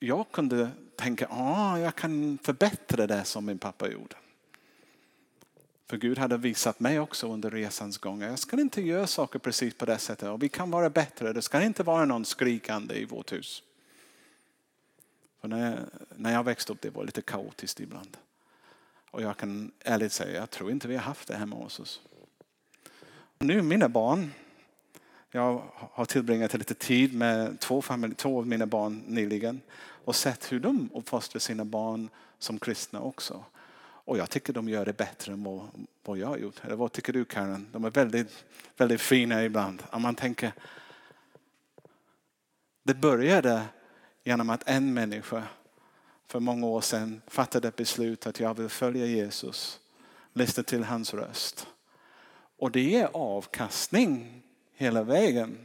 jag 0.00 0.32
kunde 0.32 0.70
tänka 0.96 1.26
att 1.26 1.32
ah, 1.32 1.78
jag 1.78 1.94
kan 1.94 2.38
förbättra 2.42 3.06
det 3.06 3.24
som 3.24 3.46
min 3.46 3.58
pappa 3.58 3.88
gjorde. 3.88 4.16
För 5.86 5.96
Gud 5.96 6.18
hade 6.18 6.36
visat 6.36 6.80
mig 6.80 7.00
också 7.00 7.32
under 7.32 7.50
resans 7.50 7.98
gång. 7.98 8.22
Jag 8.22 8.38
ska 8.38 8.60
inte 8.60 8.82
göra 8.82 9.06
saker 9.06 9.38
precis 9.38 9.74
på 9.74 9.84
det 9.84 9.98
sättet. 9.98 10.28
Och 10.28 10.42
vi 10.42 10.48
kan 10.48 10.70
vara 10.70 10.90
bättre. 10.90 11.32
Det 11.32 11.42
ska 11.42 11.62
inte 11.62 11.82
vara 11.82 12.04
någon 12.04 12.24
skrikande 12.24 12.94
i 12.94 13.04
vårt 13.04 13.32
hus. 13.32 13.62
För 15.40 15.48
när, 15.48 15.84
när 16.16 16.32
jag 16.32 16.44
växte 16.44 16.72
upp 16.72 16.80
det 16.80 16.90
var 16.90 17.04
lite 17.04 17.22
kaotiskt 17.22 17.80
ibland. 17.80 18.16
Och 19.10 19.22
jag 19.22 19.36
kan 19.36 19.72
ärligt 19.80 20.12
säga, 20.12 20.40
jag 20.40 20.50
tror 20.50 20.70
inte 20.70 20.88
vi 20.88 20.94
har 20.94 21.02
haft 21.02 21.28
det 21.28 21.36
hemma 21.36 21.56
hos 21.56 21.80
oss. 21.80 22.00
Nu 23.38 23.62
mina 23.62 23.88
barn, 23.88 24.30
jag 25.30 25.62
har 25.74 26.04
tillbringat 26.04 26.54
lite 26.54 26.74
tid 26.74 27.14
med 27.14 27.60
två, 27.60 27.82
familj, 27.82 28.14
två 28.14 28.38
av 28.38 28.46
mina 28.46 28.66
barn 28.66 29.02
nyligen 29.06 29.60
och 30.04 30.16
sett 30.16 30.52
hur 30.52 30.60
de 30.60 30.90
uppfostrar 30.94 31.40
sina 31.40 31.64
barn 31.64 32.08
som 32.38 32.58
kristna 32.58 33.00
också. 33.00 33.44
Och 33.82 34.18
jag 34.18 34.30
tycker 34.30 34.52
de 34.52 34.68
gör 34.68 34.84
det 34.84 34.96
bättre 34.96 35.32
än 35.32 35.44
vad, 35.44 35.68
vad 36.04 36.18
jag 36.18 36.28
har 36.28 36.36
gjort. 36.36 36.64
Eller 36.64 36.76
vad 36.76 36.92
tycker 36.92 37.12
du 37.12 37.24
Karen? 37.24 37.68
De 37.72 37.84
är 37.84 37.90
väldigt, 37.90 38.44
väldigt 38.76 39.00
fina 39.00 39.44
ibland. 39.44 39.82
Om 39.90 40.02
man 40.02 40.14
tänker, 40.14 40.52
det 42.82 42.94
började 42.94 43.62
genom 44.24 44.50
att 44.50 44.68
en 44.68 44.94
människa 44.94 45.42
för 46.26 46.40
många 46.40 46.66
år 46.66 46.80
sedan 46.80 47.22
fattade 47.26 47.68
ett 47.68 47.76
beslut 47.76 48.26
att 48.26 48.40
jag 48.40 48.54
vill 48.54 48.68
följa 48.68 49.06
Jesus, 49.06 49.80
lyssna 50.32 50.62
till 50.62 50.84
hans 50.84 51.14
röst. 51.14 51.66
Och 52.58 52.70
det 52.70 52.80
ger 52.80 53.08
avkastning 53.12 54.39
hela 54.80 55.02
vägen. 55.02 55.58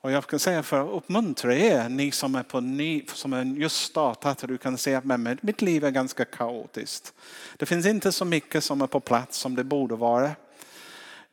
Och 0.00 0.12
jag 0.12 0.26
kan 0.26 0.38
säga 0.38 0.62
för 0.62 0.80
att 0.80 1.02
uppmuntra 1.02 1.54
er, 1.54 1.88
ni 1.88 2.10
som 2.10 2.34
är, 2.34 2.42
på 2.42 2.60
ny, 2.60 3.04
som 3.06 3.32
är 3.32 3.44
just 3.44 3.76
startat, 3.76 4.38
du 4.38 4.58
kan 4.58 4.78
säga 4.78 4.98
att 4.98 5.42
mitt 5.42 5.62
liv 5.62 5.84
är 5.84 5.90
ganska 5.90 6.24
kaotiskt. 6.24 7.14
Det 7.56 7.66
finns 7.66 7.86
inte 7.86 8.12
så 8.12 8.24
mycket 8.24 8.64
som 8.64 8.80
är 8.82 8.86
på 8.86 9.00
plats 9.00 9.38
som 9.38 9.54
det 9.54 9.64
borde 9.64 9.96
vara. 9.96 10.30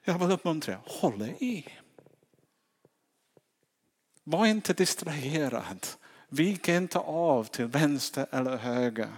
Jag 0.03 0.19
vill 0.19 0.31
uppmuntra 0.31 0.73
er, 0.73 0.79
håll 0.85 1.21
i. 1.21 1.65
Var 4.23 4.45
inte 4.45 4.73
distraherad. 4.73 5.87
Vik 6.29 6.69
inte 6.69 6.99
av 6.99 7.43
till 7.43 7.65
vänster 7.65 8.27
eller 8.31 8.57
höger. 8.57 9.09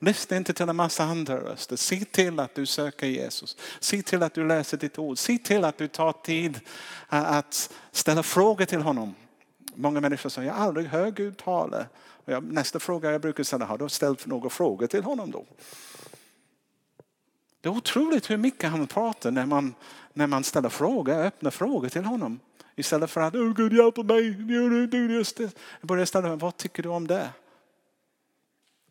Lyssna 0.00 0.36
inte 0.36 0.52
till 0.52 0.68
en 0.68 0.76
massa 0.76 1.04
andra 1.04 1.40
röster. 1.40 1.76
Se 1.76 2.04
till 2.04 2.40
att 2.40 2.54
du 2.54 2.66
söker 2.66 3.06
Jesus. 3.06 3.56
Se 3.80 4.02
till 4.02 4.22
att 4.22 4.34
du 4.34 4.46
läser 4.46 4.76
ditt 4.76 4.98
ord. 4.98 5.18
Se 5.18 5.38
till 5.38 5.64
att 5.64 5.78
du 5.78 5.88
tar 5.88 6.12
tid 6.12 6.60
att 7.08 7.74
ställa 7.92 8.22
frågor 8.22 8.64
till 8.64 8.80
honom. 8.80 9.14
Många 9.74 10.00
människor 10.00 10.30
säger, 10.30 10.48
jag 10.48 10.54
har 10.54 10.66
aldrig 10.66 10.86
hört 10.86 11.14
Gud 11.14 11.36
tala. 11.36 11.86
nästa 12.42 12.78
fråga 12.78 13.10
jag 13.10 13.20
brukar 13.20 13.44
ställa, 13.44 13.64
har 13.64 13.78
du 13.78 13.88
ställt 13.88 14.26
några 14.26 14.50
frågor 14.50 14.86
till 14.86 15.04
honom 15.04 15.30
då? 15.30 15.44
Det 17.60 17.68
är 17.68 17.72
otroligt 17.72 18.30
hur 18.30 18.36
mycket 18.36 18.70
han 18.70 18.86
pratar 18.86 19.30
när 19.30 19.46
man, 19.46 19.74
när 20.12 20.26
man 20.26 20.44
ställer 20.44 20.68
frågor, 20.68 21.14
öppna 21.14 21.50
frågor 21.50 21.88
till 21.88 22.04
honom. 22.04 22.40
Istället 22.76 23.10
för 23.10 23.20
att, 23.20 23.34
oh, 23.34 23.54
Gud 23.54 23.72
hjälp 23.72 23.96
mig, 23.96 24.26
jag 25.80 25.88
börjar 25.88 26.04
ställa, 26.04 26.36
vad 26.36 26.56
tycker 26.56 26.82
du 26.82 26.88
om 26.88 27.06
det? 27.06 27.28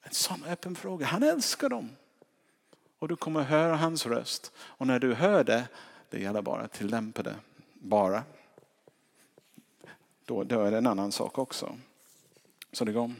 En 0.07 0.13
sån 0.13 0.43
öppen 0.43 0.75
fråga. 0.75 1.05
Han 1.05 1.23
älskar 1.23 1.69
dem. 1.69 1.89
Och 2.99 3.07
du 3.07 3.15
kommer 3.15 3.43
höra 3.43 3.75
hans 3.75 4.05
röst. 4.05 4.51
Och 4.57 4.87
när 4.87 4.99
du 4.99 5.13
hör 5.13 5.43
det, 5.43 5.67
det 6.09 6.19
gäller 6.19 6.41
bara 6.41 6.61
att 6.61 6.73
tillämpa 6.73 7.23
det. 7.23 7.35
Bara. 7.73 8.23
Då, 10.25 10.43
då 10.43 10.61
är 10.61 10.71
det 10.71 10.77
en 10.77 10.87
annan 10.87 11.11
sak 11.11 11.37
också. 11.37 11.77
Så 12.71 12.85
det 12.85 12.91
går. 12.91 13.11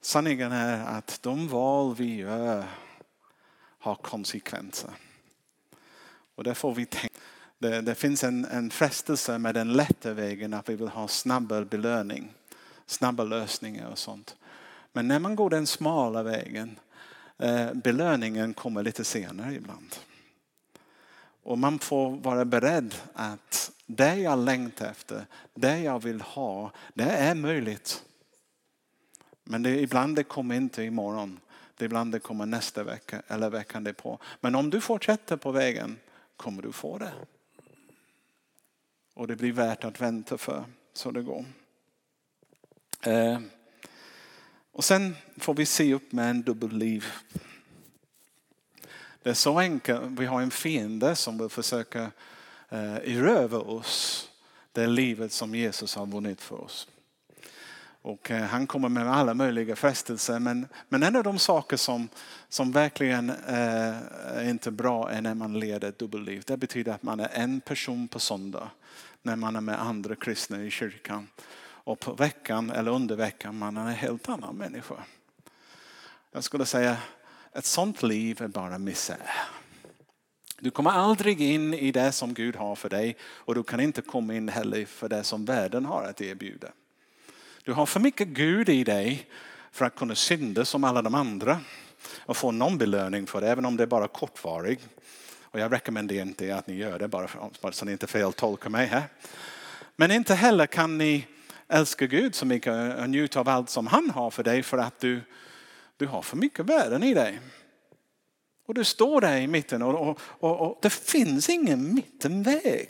Sanningen 0.00 0.52
är 0.52 0.84
att 0.98 1.22
de 1.22 1.48
val 1.48 1.94
vi 1.94 2.16
gör 2.16 2.64
har 3.78 3.94
konsekvenser. 3.94 4.90
Och 6.34 6.44
det 6.44 6.54
får 6.54 6.74
vi 6.74 6.86
tänka. 6.86 7.20
Det, 7.64 7.80
det, 7.80 7.94
finns 7.94 8.24
en, 8.24 8.44
en 8.44 8.70
frestelse 8.70 9.38
med 9.38 9.54
den 9.54 9.72
lätta 9.72 10.12
vägen 10.12 10.54
att 10.54 10.68
vi 10.68 10.74
vill 10.74 10.88
ha 10.88 11.08
snabbare 11.08 11.64
belöning, 11.64 12.32
snabba 12.86 13.24
lösningar 13.24 13.90
och 13.90 13.98
sånt. 13.98 14.36
Men 14.92 15.08
när 15.08 15.18
man 15.18 15.36
går 15.36 15.50
den 15.50 15.66
smala 15.66 16.22
vägen, 16.22 16.78
eh, 17.38 17.72
belöningen 17.72 18.54
kommer 18.54 18.82
lite 18.82 19.04
senare 19.04 19.54
ibland. 19.54 19.96
Och 21.42 21.58
man 21.58 21.78
får 21.78 22.10
vara 22.10 22.44
beredd 22.44 22.94
att 23.14 23.72
det 23.86 24.14
jag 24.14 24.38
längtar 24.38 24.86
efter, 24.86 25.26
det 25.54 25.78
jag 25.78 26.02
vill 26.02 26.20
ha, 26.20 26.72
det 26.94 27.10
är 27.10 27.34
möjligt. 27.34 28.04
Men 29.44 29.62
det, 29.62 29.80
ibland 29.80 30.16
det 30.16 30.24
kommer 30.24 30.54
inte 30.54 30.82
imorgon. 30.82 31.40
Det 31.76 31.84
ibland 31.84 32.12
det 32.12 32.20
kommer 32.20 32.46
nästa 32.46 32.84
vecka 32.84 33.22
eller 33.28 33.50
veckan 33.50 33.84
därpå. 33.84 34.18
Men 34.40 34.54
om 34.54 34.70
du 34.70 34.80
fortsätter 34.80 35.36
på 35.36 35.50
vägen 35.50 35.98
kommer 36.36 36.62
du 36.62 36.72
få 36.72 36.98
det. 36.98 37.12
Och 39.14 39.26
det 39.26 39.36
blir 39.36 39.52
värt 39.52 39.84
att 39.84 40.00
vänta 40.00 40.38
för 40.38 40.64
så 40.92 41.10
det 41.10 41.22
går. 41.22 41.44
Eh, 43.02 43.38
och 44.72 44.84
sen 44.84 45.16
får 45.36 45.54
vi 45.54 45.66
se 45.66 45.94
upp 45.94 46.12
med 46.12 46.30
en 46.30 46.42
dubbelliv. 46.42 47.04
Det 49.22 49.30
är 49.30 49.34
så 49.34 49.58
enkelt. 49.58 50.02
Vi 50.18 50.26
har 50.26 50.42
en 50.42 50.50
fiende 50.50 51.16
som 51.16 51.38
vill 51.38 51.48
försöka 51.48 52.10
eh, 52.68 52.94
erövra 52.94 53.60
oss. 53.60 54.30
Det 54.72 54.86
livet 54.86 55.32
som 55.32 55.54
Jesus 55.54 55.94
har 55.94 56.06
vunnit 56.06 56.40
för 56.40 56.60
oss. 56.60 56.88
Och 58.02 58.30
eh, 58.30 58.42
han 58.42 58.66
kommer 58.66 58.88
med 58.88 59.12
alla 59.12 59.34
möjliga 59.34 59.76
frestelser. 59.76 60.38
Men, 60.38 60.66
men 60.88 61.02
en 61.02 61.16
av 61.16 61.24
de 61.24 61.38
saker 61.38 61.76
som, 61.76 62.08
som 62.48 62.72
verkligen 62.72 63.30
eh, 63.30 63.96
är 64.24 64.50
inte 64.50 64.70
bra 64.70 65.10
är 65.10 65.20
när 65.20 65.34
man 65.34 65.60
leder 65.60 65.88
ett 65.88 65.98
dubbelliv. 65.98 66.42
Det 66.46 66.56
betyder 66.56 66.92
att 66.92 67.02
man 67.02 67.20
är 67.20 67.28
en 67.32 67.60
person 67.60 68.08
på 68.08 68.20
söndag 68.20 68.70
när 69.24 69.36
man 69.36 69.56
är 69.56 69.60
med 69.60 69.80
andra 69.80 70.16
kristna 70.16 70.62
i 70.62 70.70
kyrkan. 70.70 71.28
Och 71.60 72.00
på 72.00 72.12
veckan 72.12 72.70
eller 72.70 72.90
under 72.90 73.16
veckan 73.16 73.58
man 73.58 73.76
är 73.76 73.80
en 73.80 73.94
helt 73.94 74.28
annan 74.28 74.56
människa. 74.56 74.94
Jag 76.32 76.44
skulle 76.44 76.66
säga 76.66 76.96
ett 77.52 77.64
sånt 77.64 78.02
liv 78.02 78.42
är 78.42 78.48
bara 78.48 78.78
misär. 78.78 79.30
Du 80.58 80.70
kommer 80.70 80.90
aldrig 80.90 81.40
in 81.40 81.74
i 81.74 81.92
det 81.92 82.12
som 82.12 82.34
Gud 82.34 82.56
har 82.56 82.76
för 82.76 82.88
dig 82.88 83.16
och 83.22 83.54
du 83.54 83.62
kan 83.62 83.80
inte 83.80 84.02
komma 84.02 84.34
in 84.34 84.48
heller 84.48 84.86
för 84.86 85.08
det 85.08 85.24
som 85.24 85.44
världen 85.44 85.84
har 85.84 86.04
att 86.04 86.20
erbjuda. 86.20 86.68
Du 87.64 87.72
har 87.72 87.86
för 87.86 88.00
mycket 88.00 88.28
Gud 88.28 88.68
i 88.68 88.84
dig 88.84 89.28
för 89.72 89.84
att 89.84 89.96
kunna 89.96 90.14
synda 90.14 90.64
som 90.64 90.84
alla 90.84 91.02
de 91.02 91.14
andra 91.14 91.60
och 92.18 92.36
få 92.36 92.50
någon 92.50 92.78
belöning 92.78 93.26
för 93.26 93.40
det, 93.40 93.48
även 93.48 93.64
om 93.64 93.76
det 93.76 93.82
är 93.82 93.86
bara 93.86 94.08
kortvarig. 94.08 94.78
Och 95.54 95.60
jag 95.60 95.72
rekommenderar 95.72 96.22
inte 96.22 96.56
att 96.56 96.66
ni 96.66 96.74
gör 96.74 96.98
det 96.98 97.08
bara, 97.08 97.28
för, 97.28 97.50
bara 97.60 97.72
så 97.72 97.84
ni 97.84 97.92
inte 97.92 98.06
feltolkar 98.06 98.70
mig 98.70 98.86
här. 98.86 99.02
Men 99.96 100.10
inte 100.10 100.34
heller 100.34 100.66
kan 100.66 100.98
ni 100.98 101.26
älska 101.68 102.06
Gud 102.06 102.34
så 102.34 102.46
mycket 102.46 102.98
och 102.98 103.10
njuta 103.10 103.40
av 103.40 103.48
allt 103.48 103.70
som 103.70 103.86
han 103.86 104.10
har 104.10 104.30
för 104.30 104.42
dig 104.42 104.62
för 104.62 104.78
att 104.78 105.00
du, 105.00 105.20
du 105.96 106.06
har 106.06 106.22
för 106.22 106.36
mycket 106.36 106.66
värden 106.66 107.02
i 107.02 107.14
dig. 107.14 107.40
Och 108.66 108.74
du 108.74 108.84
står 108.84 109.20
där 109.20 109.36
i 109.36 109.46
mitten 109.46 109.82
och, 109.82 110.08
och, 110.08 110.20
och, 110.26 110.60
och 110.60 110.78
det 110.82 110.90
finns 110.90 111.48
ingen 111.48 111.94
mittenväg. 111.94 112.88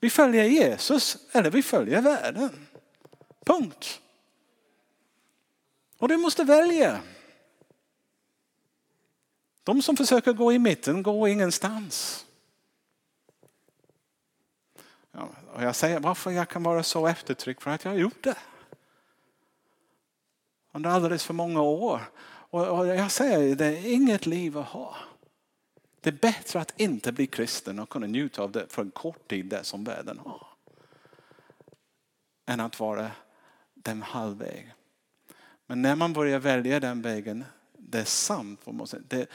Vi 0.00 0.10
följer 0.10 0.44
Jesus 0.44 1.16
eller 1.32 1.50
vi 1.50 1.62
följer 1.62 2.00
världen. 2.00 2.66
Punkt. 3.46 4.00
Och 5.98 6.08
du 6.08 6.16
måste 6.16 6.44
välja. 6.44 7.00
De 9.64 9.82
som 9.82 9.96
försöker 9.96 10.32
gå 10.32 10.52
i 10.52 10.58
mitten 10.58 11.02
går 11.02 11.28
ingenstans. 11.28 12.26
Ja, 15.12 15.28
och 15.54 15.62
jag 15.62 15.76
säger 15.76 16.00
varför 16.00 16.30
jag 16.30 16.48
kan 16.48 16.62
vara 16.62 16.82
så 16.82 17.06
eftertryck 17.06 17.60
för 17.60 17.70
att 17.70 17.84
jag 17.84 17.92
har 17.92 17.98
gjort 17.98 18.24
det. 18.24 18.36
Under 20.72 20.90
alldeles 20.90 21.24
för 21.24 21.34
många 21.34 21.62
år. 21.62 22.00
Och 22.50 22.86
jag 22.86 23.10
säger 23.10 23.56
det 23.56 23.66
är 23.66 23.92
inget 23.92 24.26
liv 24.26 24.58
att 24.58 24.66
ha. 24.66 24.96
Det 26.00 26.10
är 26.10 26.18
bättre 26.18 26.60
att 26.60 26.80
inte 26.80 27.12
bli 27.12 27.26
kristen 27.26 27.78
och 27.78 27.88
kunna 27.88 28.06
njuta 28.06 28.42
av 28.42 28.52
det 28.52 28.66
för 28.68 28.82
en 28.82 28.90
kort 28.90 29.28
tid, 29.28 29.46
det 29.46 29.64
som 29.64 29.84
världen 29.84 30.18
har. 30.18 30.46
Än 32.46 32.60
att 32.60 32.80
vara 32.80 33.10
den 33.74 34.02
halvväg. 34.02 34.74
Men 35.66 35.82
när 35.82 35.96
man 35.96 36.12
börjar 36.12 36.38
välja 36.38 36.80
den 36.80 37.02
vägen, 37.02 37.44
det 37.78 37.98
är 38.00 38.04
sant. 38.04 38.60
Det, 39.08 39.26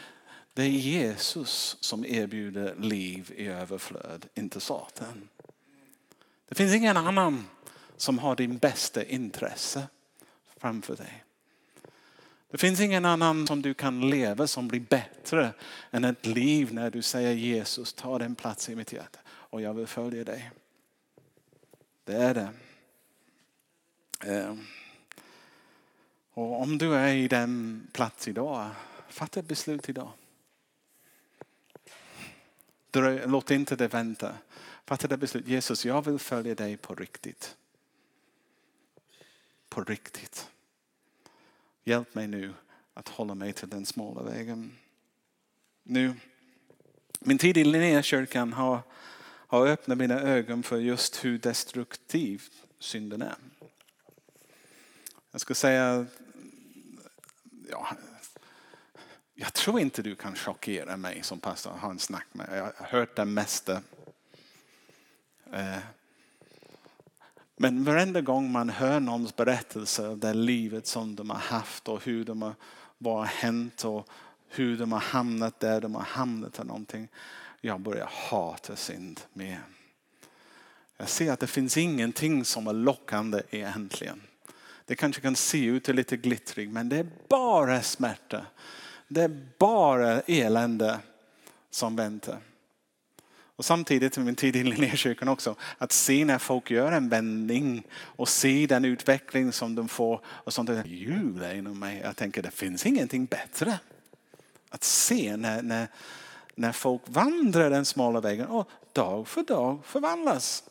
det 0.59 0.65
är 0.65 0.69
Jesus 0.69 1.77
som 1.79 2.05
erbjuder 2.05 2.75
liv 2.75 3.31
i 3.35 3.47
överflöd, 3.47 4.25
inte 4.33 4.59
Satan. 4.59 5.29
Det 6.49 6.55
finns 6.55 6.73
ingen 6.73 6.97
annan 6.97 7.47
som 7.97 8.19
har 8.19 8.35
din 8.35 8.57
bästa 8.57 9.03
intresse 9.03 9.87
framför 10.57 10.95
dig. 10.95 11.23
Det 12.51 12.57
finns 12.57 12.79
ingen 12.79 13.05
annan 13.05 13.47
som 13.47 13.61
du 13.61 13.73
kan 13.73 14.09
leva 14.09 14.47
som 14.47 14.67
blir 14.67 14.79
bättre 14.79 15.53
än 15.91 16.03
ett 16.03 16.25
liv 16.25 16.73
när 16.73 16.91
du 16.91 17.01
säger 17.01 17.33
Jesus, 17.33 17.93
ta 17.93 18.19
den 18.19 18.35
plats 18.35 18.69
i 18.69 18.75
mitt 18.75 18.93
hjärta 18.93 19.19
och 19.27 19.61
jag 19.61 19.73
vill 19.73 19.87
följa 19.87 20.23
dig. 20.23 20.51
Det 22.03 22.15
är 22.15 22.33
det. 22.33 22.49
Ehm. 24.25 24.65
Och 26.33 26.61
om 26.61 26.77
du 26.77 26.93
är 26.93 27.13
i 27.13 27.27
den 27.27 27.87
plats 27.93 28.27
idag, 28.27 28.69
fatta 29.09 29.39
ett 29.39 29.47
beslut 29.47 29.89
idag. 29.89 30.11
Låt 32.91 33.51
inte 33.51 33.75
det 33.75 33.87
vänta. 33.87 34.37
Fatta 34.85 35.07
det 35.07 35.17
beslut. 35.17 35.47
Jesus, 35.47 35.85
jag 35.85 36.05
vill 36.05 36.19
följa 36.19 36.55
dig 36.55 36.77
på 36.77 36.95
riktigt. 36.95 37.57
På 39.69 39.83
riktigt. 39.83 40.49
Hjälp 41.83 42.15
mig 42.15 42.27
nu 42.27 42.53
att 42.93 43.07
hålla 43.07 43.35
mig 43.35 43.53
till 43.53 43.69
den 43.69 43.85
smala 43.85 44.21
vägen. 44.21 44.77
Nu, 45.83 46.13
min 47.19 47.37
tid 47.37 47.57
i 47.57 47.63
Linnéakyrkan 47.63 48.53
har, 48.53 48.79
har 49.47 49.67
öppnat 49.67 49.97
mina 49.97 50.21
ögon 50.21 50.63
för 50.63 50.77
just 50.77 51.25
hur 51.25 51.37
destruktiv 51.37 52.43
synden 52.79 53.21
är. 53.21 53.35
Jag 55.31 55.41
ska 55.41 55.55
säga, 55.55 56.05
ja, 57.69 57.95
jag 59.41 59.53
tror 59.53 59.79
inte 59.79 60.01
du 60.01 60.15
kan 60.15 60.35
chockera 60.35 60.97
mig 60.97 61.23
som 61.23 61.39
pastor 61.39 61.71
har 61.71 61.89
en 61.89 61.99
snack 61.99 62.27
med. 62.31 62.47
Jag 62.51 62.63
har 62.63 62.99
hört 62.99 63.15
det 63.15 63.25
mesta. 63.25 63.81
Eh, 65.53 65.77
men 67.57 67.83
varenda 67.83 68.21
gång 68.21 68.51
man 68.51 68.69
hör 68.69 68.99
någons 68.99 69.35
berättelse 69.35 70.07
om 70.07 70.19
det 70.19 70.33
livet 70.33 70.87
som 70.87 71.15
de 71.15 71.29
har 71.29 71.37
haft 71.37 71.87
och 71.87 72.03
hur 72.03 72.25
de 72.25 72.41
har, 72.41 72.55
vad 72.97 73.17
har 73.17 73.25
hänt 73.25 73.85
och 73.85 74.09
hur 74.47 74.77
de 74.77 74.91
har 74.91 74.99
hamnat 74.99 75.59
där 75.59 75.81
de 75.81 75.95
har 75.95 76.03
hamnat 76.03 76.59
och 76.59 76.65
någonting. 76.65 77.07
Jag 77.61 77.79
börjar 77.79 78.09
hata 78.29 78.75
synd 78.75 79.19
mer. 79.33 79.61
Jag 80.97 81.09
ser 81.09 81.31
att 81.31 81.39
det 81.39 81.47
finns 81.47 81.77
ingenting 81.77 82.45
som 82.45 82.67
är 82.67 82.73
lockande 82.73 83.41
egentligen. 83.49 84.21
Det 84.85 84.95
kanske 84.95 85.21
kan 85.21 85.35
se 85.35 85.65
ut 85.65 85.87
lite 85.87 86.17
glittrig 86.17 86.69
men 86.69 86.89
det 86.89 86.97
är 86.97 87.07
bara 87.29 87.81
smärta. 87.81 88.45
Det 89.09 89.21
är 89.21 89.41
bara 89.57 90.21
elände 90.21 90.99
som 91.69 91.95
väntar. 91.95 92.39
Och 93.59 93.65
samtidigt 93.65 94.17
med 94.17 94.25
min 94.25 94.35
tid 94.35 94.55
i 94.55 94.63
Linnékyrkan 94.63 95.27
också, 95.27 95.55
att 95.77 95.91
se 95.91 96.25
när 96.25 96.37
folk 96.37 96.71
gör 96.71 96.91
en 96.91 97.09
vändning 97.09 97.83
och 97.91 98.29
se 98.29 98.67
den 98.67 98.85
utveckling 98.85 99.51
som 99.51 99.75
de 99.75 99.87
får 99.87 100.21
och 100.25 100.53
sånt 100.53 100.69
där 100.69 101.53
inom 101.53 101.79
mig. 101.79 102.01
Jag 102.03 102.15
tänker 102.15 102.41
det 102.41 102.51
finns 102.51 102.85
ingenting 102.85 103.25
bättre. 103.25 103.79
Att 104.69 104.83
se 104.83 105.37
när, 105.37 105.61
när, 105.61 105.87
när 106.55 106.71
folk 106.71 107.01
vandrar 107.05 107.69
den 107.69 107.85
smala 107.85 108.21
vägen 108.21 108.47
och 108.47 108.69
dag 108.93 109.27
för 109.27 109.43
dag 109.43 109.79
förvandlas. 109.85 110.63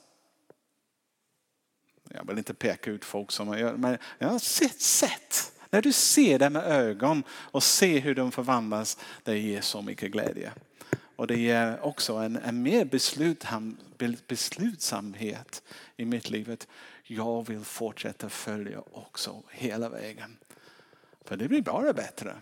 Jag 2.08 2.26
vill 2.26 2.38
inte 2.38 2.54
peka 2.54 2.90
ut 2.90 3.04
folk 3.04 3.32
som 3.32 3.48
har 3.48 3.58
gjort 3.58 3.72
det, 3.72 3.78
men 3.78 3.98
jag 4.18 4.28
har 4.28 4.38
sett, 4.38 4.80
sett. 4.80 5.52
När 5.70 5.82
du 5.82 5.92
ser 5.92 6.38
det 6.38 6.50
med 6.50 6.64
ögon 6.64 7.22
och 7.30 7.62
ser 7.62 8.00
hur 8.00 8.14
de 8.14 8.32
förvandlas, 8.32 8.98
det 9.22 9.38
ger 9.38 9.60
så 9.60 9.82
mycket 9.82 10.10
glädje. 10.10 10.52
Och 11.16 11.26
det 11.26 11.38
ger 11.38 11.80
också 11.80 12.14
en, 12.14 12.36
en 12.36 12.62
mer 12.62 12.84
beslutsamhet 14.26 15.62
i 15.96 16.04
mitt 16.04 16.30
liv. 16.30 16.56
Jag 17.02 17.46
vill 17.46 17.64
fortsätta 17.64 18.28
följa 18.28 18.82
också 18.92 19.42
hela 19.50 19.88
vägen. 19.88 20.36
För 21.24 21.36
det 21.36 21.48
blir 21.48 21.62
bara 21.62 21.92
bättre. 21.92 22.36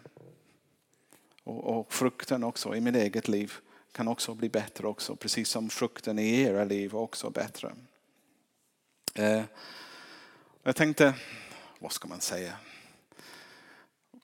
Och, 1.44 1.78
och 1.78 1.92
frukten 1.92 2.44
också 2.44 2.76
i 2.76 2.80
mitt 2.80 2.96
eget 2.96 3.28
liv 3.28 3.52
kan 3.92 4.08
också 4.08 4.34
bli 4.34 4.48
bättre 4.48 4.86
också. 4.86 5.16
Precis 5.16 5.48
som 5.48 5.70
frukten 5.70 6.18
i 6.18 6.40
era 6.40 6.64
liv 6.64 6.96
också 6.96 7.30
bättre. 7.30 7.74
Eh, 9.14 9.42
jag 10.62 10.76
tänkte, 10.76 11.14
vad 11.78 11.92
ska 11.92 12.08
man 12.08 12.20
säga? 12.20 12.56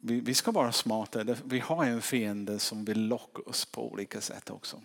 Vi, 0.05 0.21
vi 0.21 0.35
ska 0.35 0.51
vara 0.51 0.73
smarta. 0.73 1.25
Vi 1.45 1.59
har 1.59 1.85
en 1.85 2.03
fiende 2.03 2.59
som 2.59 2.85
vill 2.85 3.07
locka 3.07 3.43
oss 3.43 3.65
på 3.65 3.93
olika 3.93 4.21
sätt 4.21 4.51
också. 4.51 4.83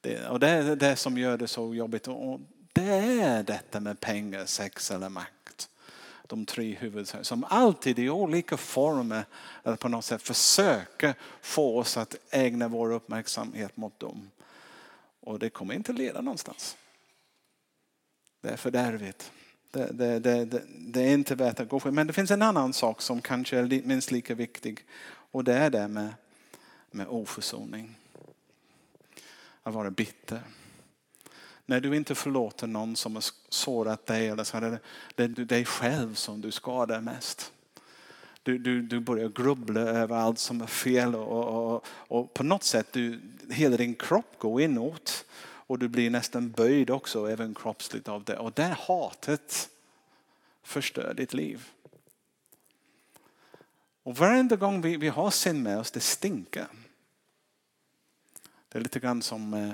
Det, 0.00 0.28
och 0.28 0.40
det 0.40 0.48
är 0.48 0.76
det 0.76 0.96
som 0.96 1.18
gör 1.18 1.36
det 1.36 1.48
så 1.48 1.74
jobbigt. 1.74 2.08
Och 2.08 2.40
det 2.72 2.92
är 3.20 3.42
detta 3.42 3.80
med 3.80 4.00
pengar, 4.00 4.46
sex 4.46 4.90
eller 4.90 5.08
makt. 5.08 5.68
De 6.26 6.46
tre 6.46 6.74
huvudsakerna 6.74 7.24
som 7.24 7.44
alltid 7.44 7.98
i 7.98 8.10
olika 8.10 8.56
former 8.56 9.24
eller 9.64 9.76
på 9.76 9.88
något 9.88 10.04
sätt 10.04 10.22
försöker 10.22 11.14
få 11.40 11.78
oss 11.78 11.96
att 11.96 12.16
ägna 12.30 12.68
vår 12.68 12.92
uppmärksamhet 12.92 13.76
mot 13.76 14.00
dem. 14.00 14.30
Och 15.20 15.38
det 15.38 15.50
kommer 15.50 15.74
inte 15.74 15.92
leda 15.92 16.20
någonstans. 16.20 16.76
Det 18.40 18.48
är 18.48 18.56
fördärvligt. 18.56 19.32
Det, 19.70 19.92
det, 19.92 20.18
det, 20.18 20.62
det, 20.78 21.02
är 21.02 21.12
inte 21.12 21.34
värt 21.34 21.60
att 21.60 21.68
gå 21.68 21.80
för. 21.80 21.90
Men 21.90 22.06
det 22.06 22.12
finns 22.12 22.30
en 22.30 22.42
annan 22.42 22.72
sak 22.72 23.02
som 23.02 23.20
kanske 23.22 23.58
är 23.58 23.86
minst 23.86 24.10
lika 24.10 24.34
viktig. 24.34 24.84
Och 25.08 25.44
det 25.44 25.54
är 25.54 25.70
det 25.70 25.88
med, 25.88 26.14
med 26.90 27.06
oförsoning. 27.08 27.96
Att 29.62 29.74
vara 29.74 29.90
bitter. 29.90 30.40
När 31.66 31.80
du 31.80 31.96
inte 31.96 32.14
förlåter 32.14 32.66
någon 32.66 32.96
som 32.96 33.14
har 33.14 33.24
sårat 33.48 34.06
dig, 34.06 34.28
eller 34.28 34.44
så 34.44 34.56
är 34.56 34.60
det, 34.60 35.28
det 35.28 35.44
dig 35.44 35.64
själv 35.64 36.14
som 36.14 36.40
du 36.40 36.50
skadar 36.50 37.00
mest. 37.00 37.52
Du, 38.42 38.58
du, 38.58 38.82
du 38.82 39.00
börjar 39.00 39.28
grubbla 39.28 39.80
över 39.80 40.16
allt 40.16 40.38
som 40.38 40.60
är 40.60 40.66
fel 40.66 41.14
och, 41.14 41.74
och, 41.74 41.86
och 41.86 42.34
på 42.34 42.42
något 42.42 42.64
sätt 42.64 42.86
du, 42.92 43.20
hela 43.50 43.76
din 43.76 43.94
kropp 43.94 44.34
går 44.38 44.60
inåt. 44.60 45.24
Och 45.70 45.78
du 45.78 45.88
blir 45.88 46.10
nästan 46.10 46.50
böjd 46.50 46.90
också, 46.90 47.30
även 47.30 47.54
kroppsligt 47.54 48.08
av 48.08 48.24
det. 48.24 48.38
Och 48.38 48.52
det 48.52 48.76
hatet 48.78 49.70
förstör 50.62 51.14
ditt 51.14 51.34
liv. 51.34 51.68
Och 54.02 54.16
varenda 54.16 54.56
gång 54.56 54.80
vi, 54.80 54.96
vi 54.96 55.08
har 55.08 55.30
synd 55.30 55.62
med 55.62 55.78
oss, 55.78 55.90
det 55.90 56.00
stinker. 56.00 56.66
Det 58.68 58.78
är 58.78 58.82
lite 58.82 59.00
grann 59.00 59.22
som 59.22 59.54
eh, 59.54 59.72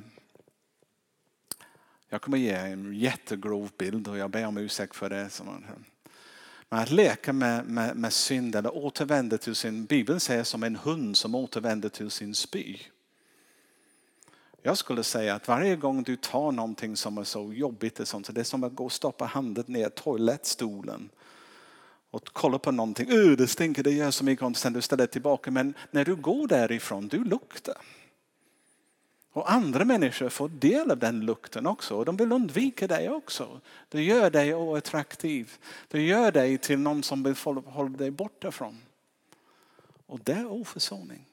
jag 2.09 2.23
kommer 2.23 2.39
ge 2.39 2.53
en 2.53 2.95
jättegrov 2.95 3.71
bild 3.79 4.09
och 4.09 4.19
jag 4.19 4.31
ber 4.31 4.47
om 4.47 4.59
ursäkt 4.59 4.97
för 4.97 5.11
det. 5.11 5.31
Men 6.69 6.81
att 6.81 6.91
leka 6.91 7.33
med, 7.33 7.67
med, 7.67 7.97
med 7.97 8.13
synd 8.13 8.57
eller 8.57 8.77
återvända 8.77 9.39
till 9.39 9.55
sin, 9.55 9.85
Bibeln 9.85 10.21
säger 10.21 10.45
som 10.45 10.63
en 10.63 10.77
hund 10.77 11.17
som 11.17 11.35
återvänder 11.35 11.89
till 11.89 12.11
sin 12.11 12.35
spy. 12.35 12.79
Jag 14.67 14.79
skulle 14.79 15.03
säga 15.03 15.35
att 15.35 15.49
varje 15.49 15.77
gång 15.77 16.03
du 16.03 16.17
tar 16.17 16.53
någonting 16.53 16.97
som 16.97 17.19
är 17.19 17.25
så 17.25 17.53
jobbigt, 17.53 18.01
och 18.01 18.09
sånt, 18.09 18.27
så 18.27 18.33
det 18.33 18.41
är 18.41 18.45
som 18.45 18.65
att 18.65 18.75
gå 18.75 18.85
och 18.85 18.93
stoppa 18.93 19.25
handen 19.25 19.65
ner 19.67 19.87
i 19.87 19.91
toalettstolen 19.91 21.09
och 22.11 22.29
kolla 22.33 22.59
på 22.59 22.71
någonting. 22.71 23.11
Uh, 23.11 23.37
det 23.37 23.47
stinker, 23.47 23.83
det 23.83 23.91
gör 23.91 24.11
så 24.11 24.25
mycket 24.25 24.45
ont. 24.45 24.57
Sen 24.57 24.73
du 24.73 24.83
ställer 24.83 25.07
tillbaka. 25.07 25.51
Men 25.51 25.75
när 25.91 26.05
du 26.05 26.17
går 26.17 26.49
därifrån, 26.49 27.09
du 27.09 27.25
luktar. 27.25 27.77
Och 29.33 29.53
andra 29.53 29.85
människor 29.85 30.29
får 30.29 30.49
del 30.49 30.91
av 30.91 30.99
den 30.99 31.21
lukten 31.21 31.67
också. 31.67 31.97
Och 31.97 32.05
de 32.05 32.17
vill 32.17 32.33
undvika 32.33 32.87
dig 32.87 33.11
också. 33.11 33.61
Det 33.89 34.03
gör 34.03 34.31
dig 34.31 34.55
oattraktiv. 34.55 35.53
Det 35.89 36.03
gör 36.03 36.33
dig 36.33 36.59
till 36.59 36.79
någon 36.79 37.03
som 37.03 37.23
vill 37.23 37.37
hålla 37.67 37.97
dig 37.97 38.11
borta 38.11 38.51
från. 38.51 38.79
Och 40.07 40.21
det 40.25 40.33
är 40.33 40.53
oförsoning. 40.53 41.25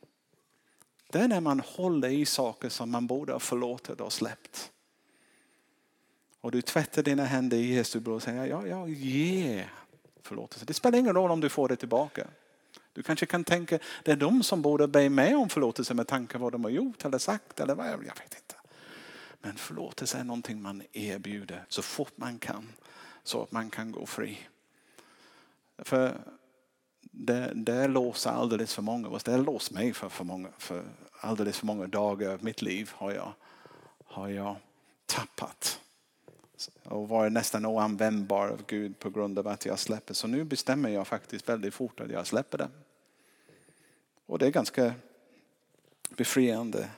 Det 1.14 1.20
är 1.20 1.28
när 1.28 1.42
man 1.42 1.60
håller 1.60 2.10
i 2.10 2.26
saker 2.26 2.70
som 2.70 2.92
man 2.92 3.08
borde 3.08 3.34
ha 3.34 3.40
förlåtit 3.40 4.02
och 4.02 4.14
släppt. 4.14 4.72
Och 6.42 6.52
du 6.52 6.62
tvättar 6.62 7.04
dina 7.04 7.26
händer 7.26 7.58
i 7.58 7.74
Jesu 7.74 8.00
blod 8.00 8.16
och 8.16 8.24
säger 8.24 8.46
ja, 8.46 8.68
ja, 8.68 8.88
ge 8.88 9.66
förlåtelse. 10.22 10.66
Det 10.66 10.74
spelar 10.74 11.00
ingen 11.00 11.16
roll 11.16 11.32
om 11.32 11.40
du 11.40 11.50
får 11.50 11.68
det 11.68 11.76
tillbaka. 11.76 12.28
Du 12.94 13.04
kanske 13.04 13.26
kan 13.26 13.44
tänka 13.44 13.80
det 14.04 14.12
är 14.12 14.16
de 14.16 14.44
som 14.44 14.62
borde 14.62 14.88
be 14.88 15.10
mig 15.10 15.36
om 15.36 15.50
förlåtelse 15.50 15.94
med 15.94 16.08
tanke 16.08 16.34
på 16.34 16.44
vad 16.44 16.52
de 16.52 16.64
har 16.64 16.72
gjort 16.72 17.06
eller 17.06 17.18
sagt 17.18 17.60
eller 17.60 17.76
vad 17.76 17.88
jag 17.88 17.98
vet 17.98 18.36
inte. 18.36 18.56
Men 19.42 19.56
förlåtelse 19.56 20.18
är 20.18 20.24
någonting 20.24 20.62
man 20.62 20.84
erbjuder 20.92 21.66
så 21.70 21.82
fort 21.82 22.14
man 22.16 22.40
kan 22.40 22.68
så 23.24 23.44
att 23.44 23.52
man 23.52 23.70
kan 23.70 23.92
gå 23.92 24.06
fri. 24.06 24.40
För 25.78 26.22
det, 27.12 27.52
det 27.56 27.88
låser 27.88 28.30
alldeles 28.30 28.74
för 28.74 28.82
många 28.82 29.08
av 29.08 29.14
oss. 29.14 29.24
Det 29.24 29.32
har 29.32 29.40
låst 29.40 29.72
mig 29.72 29.94
för, 29.94 30.10
för, 30.10 30.24
många, 30.24 30.50
för 30.58 30.84
alldeles 31.12 31.60
för 31.60 31.66
många 31.66 31.88
dagar 31.88 32.34
av 32.34 32.44
mitt 32.44 32.62
liv 32.62 32.92
har 32.96 33.12
jag, 33.12 33.34
har 34.06 34.30
jag 34.30 34.56
tappat. 35.06 35.80
Och 36.84 37.08
varit 37.08 37.32
nästan 37.32 37.66
oanvändbar 37.66 38.48
av 38.48 38.62
Gud 38.68 39.00
på 39.00 39.10
grund 39.10 39.40
av 39.40 39.48
att 39.48 39.66
jag 39.66 39.80
släpper. 39.80 40.14
Så 40.14 40.28
nu 40.28 40.44
bestämmer 40.44 40.90
jag 40.90 41.08
faktiskt 41.08 41.50
väldigt 41.50 41.74
fort 41.74 42.00
att 42.00 42.12
jag 42.12 42.28
släpper 42.28 42.58
det. 42.58 42.70
Och 44.26 44.40
det 44.40 44.46
är 44.48 44.52
ganska 44.52 44.94
befriande 46.10 46.90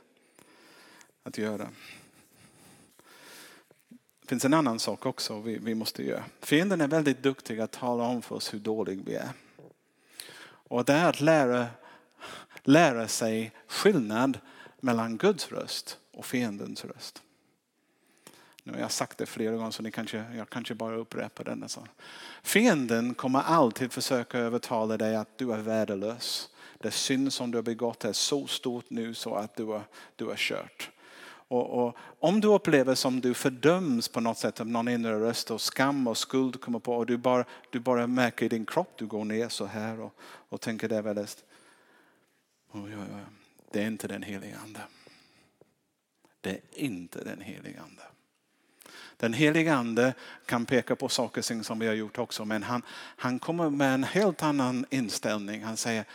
att 1.23 1.37
göra. 1.37 1.69
Det 4.21 4.29
finns 4.29 4.45
en 4.45 4.53
annan 4.53 4.79
sak 4.79 5.05
också 5.05 5.39
vi, 5.39 5.57
vi 5.57 5.75
måste 5.75 6.03
göra. 6.03 6.23
Fienden 6.41 6.81
är 6.81 6.87
väldigt 6.87 7.23
duktig 7.23 7.59
att 7.59 7.71
tala 7.71 8.03
om 8.03 8.21
för 8.21 8.35
oss 8.35 8.53
hur 8.53 8.59
dålig 8.59 9.01
vi 9.05 9.15
är. 9.15 9.29
Och 10.67 10.85
det 10.85 10.93
är 10.93 11.09
att 11.09 11.21
lära, 11.21 11.67
lära 12.63 13.07
sig 13.07 13.51
skillnad 13.67 14.39
mellan 14.79 15.17
Guds 15.17 15.51
röst 15.51 15.97
och 16.13 16.25
fiendens 16.25 16.85
röst. 16.85 17.21
Nu 18.63 18.73
har 18.73 18.79
jag 18.79 18.91
sagt 18.91 19.17
det 19.17 19.25
flera 19.25 19.55
gånger 19.55 19.71
så 19.71 19.83
ni 19.83 19.91
kanske, 19.91 20.25
jag 20.37 20.49
kanske 20.49 20.75
bara 20.75 20.95
upprepar 20.95 21.43
det. 21.43 21.51
Alltså. 21.51 21.87
Fienden 22.43 23.13
kommer 23.13 23.39
alltid 23.41 23.91
försöka 23.91 24.37
övertala 24.37 24.97
dig 24.97 25.15
att 25.15 25.37
du 25.37 25.51
är 25.51 25.57
värdelös. 25.57 26.49
Det 26.77 26.91
synd 26.91 27.33
som 27.33 27.51
du 27.51 27.57
har 27.57 27.63
begått 27.63 28.05
är 28.05 28.13
så 28.13 28.47
stort 28.47 28.89
nu 28.89 29.13
så 29.13 29.35
att 29.35 29.55
du 29.55 29.65
har, 29.65 29.83
du 30.15 30.33
kört. 30.35 30.89
Och, 31.47 31.85
och, 31.87 31.97
om 32.19 32.41
du 32.41 32.47
upplever 32.47 32.95
som 32.95 33.21
du 33.21 33.33
fördöms 33.33 34.07
på 34.07 34.19
något 34.19 34.37
sätt 34.37 34.59
av 34.59 34.67
någon 34.67 34.87
inre 34.87 35.19
röst 35.19 35.51
och 35.51 35.61
skam 35.61 36.07
och 36.07 36.17
skuld 36.17 36.61
kommer 36.61 36.79
på 36.79 36.95
och 36.95 37.05
du 37.05 37.17
bara, 37.17 37.45
du 37.69 37.79
bara 37.79 38.07
märker 38.07 38.45
i 38.45 38.49
din 38.49 38.65
kropp, 38.65 38.93
du 38.97 39.05
går 39.05 39.25
ner 39.25 39.49
så 39.49 39.65
här 39.65 39.99
och, 39.99 40.13
och 40.21 40.61
tänker 40.61 40.89
det 40.89 40.95
är 40.95 41.01
väldigt... 41.01 41.43
Oj, 42.71 42.81
oj, 42.83 43.07
oj. 43.15 43.21
Det 43.71 43.81
är 43.81 43.87
inte 43.87 44.07
den 44.07 44.23
heliga 44.23 44.57
ande. 44.57 44.81
Det 46.41 46.49
är 46.49 46.61
inte 46.73 47.23
den 47.23 47.41
heliga 47.41 47.81
ande. 47.81 48.01
Den 49.17 49.33
heliga 49.33 49.75
ande 49.75 50.13
kan 50.45 50.65
peka 50.65 50.95
på 50.95 51.09
saker 51.09 51.63
som 51.63 51.79
vi 51.79 51.87
har 51.87 51.93
gjort 51.93 52.17
också 52.17 52.45
men 52.45 52.63
han, 52.63 52.81
han 53.15 53.39
kommer 53.39 53.69
med 53.69 53.93
en 53.93 54.03
helt 54.03 54.43
annan 54.43 54.85
inställning. 54.89 55.63
Han 55.63 55.77
säger, 55.77 56.05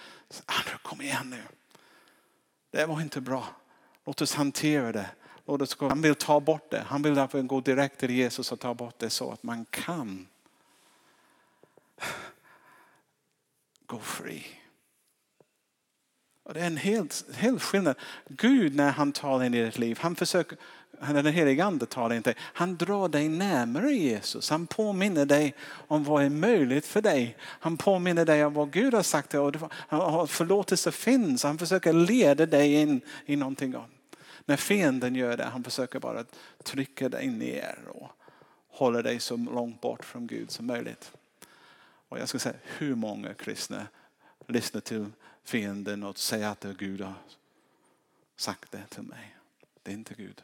kom 0.82 1.00
igen 1.00 1.30
nu. 1.30 1.42
Det 2.70 2.86
var 2.86 3.00
inte 3.00 3.20
bra. 3.20 3.44
Låt 4.06 4.22
oss 4.22 4.34
hantera 4.34 4.92
det. 4.92 5.10
Låt 5.46 5.62
oss 5.62 5.74
gå. 5.74 5.88
Han 5.88 6.02
vill 6.02 6.14
ta 6.14 6.40
bort 6.40 6.70
det. 6.70 6.84
Han 6.86 7.02
vill 7.02 7.14
därför 7.14 7.42
gå 7.42 7.60
direkt 7.60 8.00
till 8.00 8.10
Jesus 8.10 8.52
och 8.52 8.60
ta 8.60 8.74
bort 8.74 8.98
det 8.98 9.10
så 9.10 9.32
att 9.32 9.42
man 9.42 9.64
kan 9.64 10.28
gå 13.86 13.98
fri. 13.98 14.46
Och 16.42 16.54
det 16.54 16.60
är 16.60 16.66
en 16.66 16.76
helt, 16.76 17.24
helt 17.34 17.62
skillnad. 17.62 17.96
Gud 18.28 18.74
när 18.74 18.90
han 18.90 19.12
talar 19.12 19.44
in 19.44 19.54
i 19.54 19.64
ditt 19.64 19.78
liv, 19.78 19.98
han 20.00 20.16
försöker, 20.16 20.58
den 21.00 21.26
helige 21.26 21.64
ande 21.64 21.86
talar 21.86 22.16
inte, 22.16 22.34
han 22.38 22.76
drar 22.76 23.08
dig 23.08 23.28
närmare 23.28 23.92
Jesus. 23.92 24.50
Han 24.50 24.66
påminner 24.66 25.26
dig 25.26 25.54
om 25.70 26.04
vad 26.04 26.24
är 26.24 26.30
möjligt 26.30 26.86
för 26.86 27.02
dig. 27.02 27.36
Han 27.40 27.76
påminner 27.76 28.24
dig 28.24 28.44
om 28.44 28.54
vad 28.54 28.70
Gud 28.72 28.94
har 28.94 29.02
sagt 29.02 29.34
och 29.34 30.30
förlåtelse 30.30 30.92
finns. 30.92 31.42
Han 31.42 31.58
försöker 31.58 31.92
leda 31.92 32.46
dig 32.46 32.74
in 32.74 33.00
i 33.26 33.36
någonting. 33.36 33.74
När 34.44 34.56
fienden 34.56 35.14
gör 35.14 35.36
det, 35.36 35.44
han 35.44 35.64
försöker 35.64 35.98
bara 35.98 36.24
trycka 36.62 37.08
dig 37.08 37.26
ner 37.26 37.78
och 37.88 38.08
hålla 38.68 39.02
dig 39.02 39.20
så 39.20 39.36
långt 39.36 39.80
bort 39.80 40.04
från 40.04 40.26
Gud 40.26 40.50
som 40.50 40.66
möjligt. 40.66 41.12
Och 42.08 42.18
jag 42.18 42.28
ska 42.28 42.38
säga 42.38 42.56
hur 42.62 42.94
många 42.94 43.34
kristna 43.34 43.86
lyssnar 44.46 44.80
till 44.80 45.06
fienden 45.44 46.02
och 46.02 46.18
säger 46.18 46.48
att 46.48 46.64
Gud 46.78 47.00
har 47.00 47.14
sagt 48.36 48.72
det 48.72 48.86
till 48.88 49.02
mig. 49.02 49.36
Det 49.82 49.90
är 49.90 49.94
inte 49.94 50.14
Gud. 50.14 50.42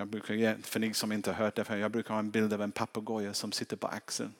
Jag 0.00 0.08
brukar, 0.08 0.62
för 0.62 0.80
ni 0.80 0.94
som 0.94 1.12
inte 1.12 1.30
har 1.32 1.44
hört 1.44 1.54
det, 1.54 1.64
för 1.64 1.76
jag 1.76 1.90
brukar 1.90 2.14
ha 2.14 2.18
en 2.18 2.30
bild 2.30 2.52
av 2.52 2.62
en 2.62 2.72
papegoja 2.72 3.34
som 3.34 3.52
sitter 3.52 3.76
på 3.76 3.86
axeln. 3.86 4.34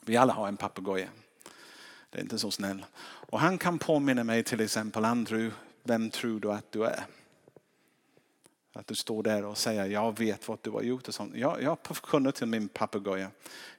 Vi 0.00 0.16
alla 0.16 0.32
har 0.32 0.48
en 0.48 0.56
papegoja. 0.56 1.08
Det 2.10 2.18
är 2.18 2.22
inte 2.22 2.38
så 2.38 2.50
snäll. 2.50 2.84
Och 3.02 3.40
han 3.40 3.58
kan 3.58 3.78
påminna 3.78 4.24
mig 4.24 4.42
till 4.42 4.60
exempel, 4.60 5.04
Andrew, 5.04 5.56
vem 5.82 6.10
tror 6.10 6.40
du 6.40 6.52
att 6.52 6.72
du 6.72 6.84
är? 6.84 7.04
Att 8.72 8.86
du 8.86 8.94
står 8.94 9.22
där 9.22 9.44
och 9.44 9.58
säger, 9.58 9.86
jag 9.86 10.18
vet 10.18 10.48
vad 10.48 10.58
du 10.62 10.70
har 10.70 10.82
gjort. 10.82 11.08
Och 11.08 11.14
sånt. 11.14 11.36
Jag, 11.36 11.62
jag 11.62 11.78
kunde 12.02 12.32
till 12.32 12.46
min 12.46 12.68
papegoja, 12.68 13.30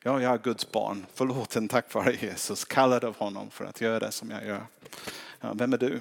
ja, 0.04 0.22
jag 0.22 0.34
är 0.34 0.38
Guds 0.38 0.72
barn, 0.72 1.06
förlåten 1.14 1.68
tack 1.68 1.94
vare 1.94 2.16
Jesus, 2.22 2.66
kallad 2.66 3.04
av 3.04 3.18
honom 3.18 3.50
för 3.50 3.66
att 3.66 3.82
göra 3.82 4.00
det 4.00 4.12
som 4.12 4.32
jag 4.32 4.46
gör. 4.46 4.66
Ja, 5.40 5.54
vem 5.54 5.74
är 5.74 5.78
du? 5.78 6.00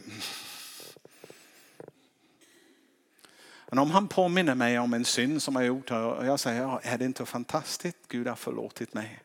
Men 3.68 3.78
om 3.78 3.90
han 3.90 4.08
påminner 4.08 4.54
mig 4.54 4.78
om 4.78 4.94
en 4.94 5.04
synd 5.04 5.42
som 5.42 5.56
jag 5.56 5.64
gjort 5.64 5.90
och 5.90 6.26
jag 6.26 6.40
säger, 6.40 6.62
ja, 6.62 6.80
är 6.82 6.98
det 6.98 7.04
inte 7.04 7.26
fantastiskt? 7.26 7.98
Gud 8.08 8.26
har 8.26 8.36
förlåtit 8.36 8.94
mig. 8.94 9.22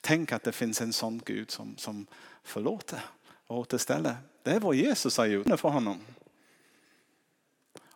Tänk 0.00 0.32
att 0.32 0.42
det 0.42 0.52
finns 0.52 0.80
en 0.80 0.92
sån 0.92 1.20
Gud 1.24 1.50
som, 1.50 1.76
som 1.76 2.06
förlåter 2.42 3.00
och 3.46 3.58
återställer. 3.58 4.16
Det 4.42 4.50
är 4.50 4.60
vad 4.60 4.74
Jesus 4.74 5.16
har 5.16 5.26
gjort 5.26 5.60
för 5.60 5.68
honom. 5.68 5.98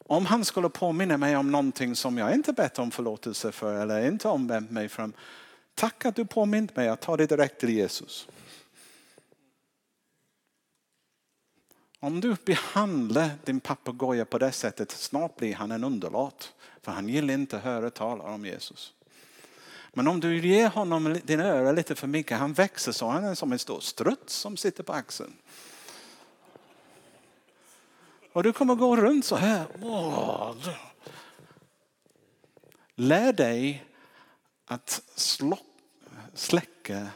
Om 0.06 0.26
han 0.26 0.44
skulle 0.44 0.68
påminna 0.68 1.16
mig 1.16 1.36
om 1.36 1.50
någonting 1.52 1.96
som 1.96 2.18
jag 2.18 2.34
inte 2.34 2.52
bett 2.52 2.78
om 2.78 2.90
förlåtelse 2.90 3.52
för 3.52 3.74
eller 3.74 4.06
inte 4.06 4.28
omvänt 4.28 4.70
mig 4.70 4.88
från. 4.88 5.12
Tack 5.74 6.04
att 6.04 6.16
du 6.16 6.24
påmint 6.24 6.76
mig 6.76 6.88
att 6.88 7.00
ta 7.00 7.16
det 7.16 7.26
direkt 7.26 7.60
till 7.60 7.70
Jesus. 7.70 8.28
Om 12.04 12.20
du 12.20 12.36
behandlar 12.44 13.30
din 13.44 13.60
papegoja 13.60 14.24
på 14.24 14.38
det 14.38 14.52
sättet, 14.52 14.90
snart 14.90 15.36
blir 15.36 15.54
han 15.54 15.70
en 15.70 15.84
underlat. 15.84 16.52
För 16.82 16.92
han 16.92 17.08
gillar 17.08 17.34
inte 17.34 17.56
att 17.56 17.62
höra 17.62 17.90
talas 17.90 18.26
om 18.26 18.44
Jesus. 18.44 18.94
Men 19.92 20.08
om 20.08 20.20
du 20.20 20.48
ger 20.48 20.68
honom 20.68 21.20
din 21.24 21.40
öra 21.40 21.72
lite 21.72 21.94
för 21.94 22.06
mycket, 22.06 22.38
han 22.38 22.52
växer 22.52 22.92
så 22.92 23.08
han 23.08 23.24
är 23.24 23.34
som 23.34 23.52
en 23.52 23.58
stor 23.58 23.80
struts 23.80 24.34
som 24.34 24.56
sitter 24.56 24.82
på 24.82 24.92
axeln. 24.92 25.32
Och 28.32 28.42
du 28.42 28.52
kommer 28.52 28.74
gå 28.74 28.96
runt 28.96 29.24
så 29.24 29.36
här. 29.36 29.66
Lär 32.94 33.32
dig 33.32 33.84
att 34.64 35.02
släcka 36.34 37.08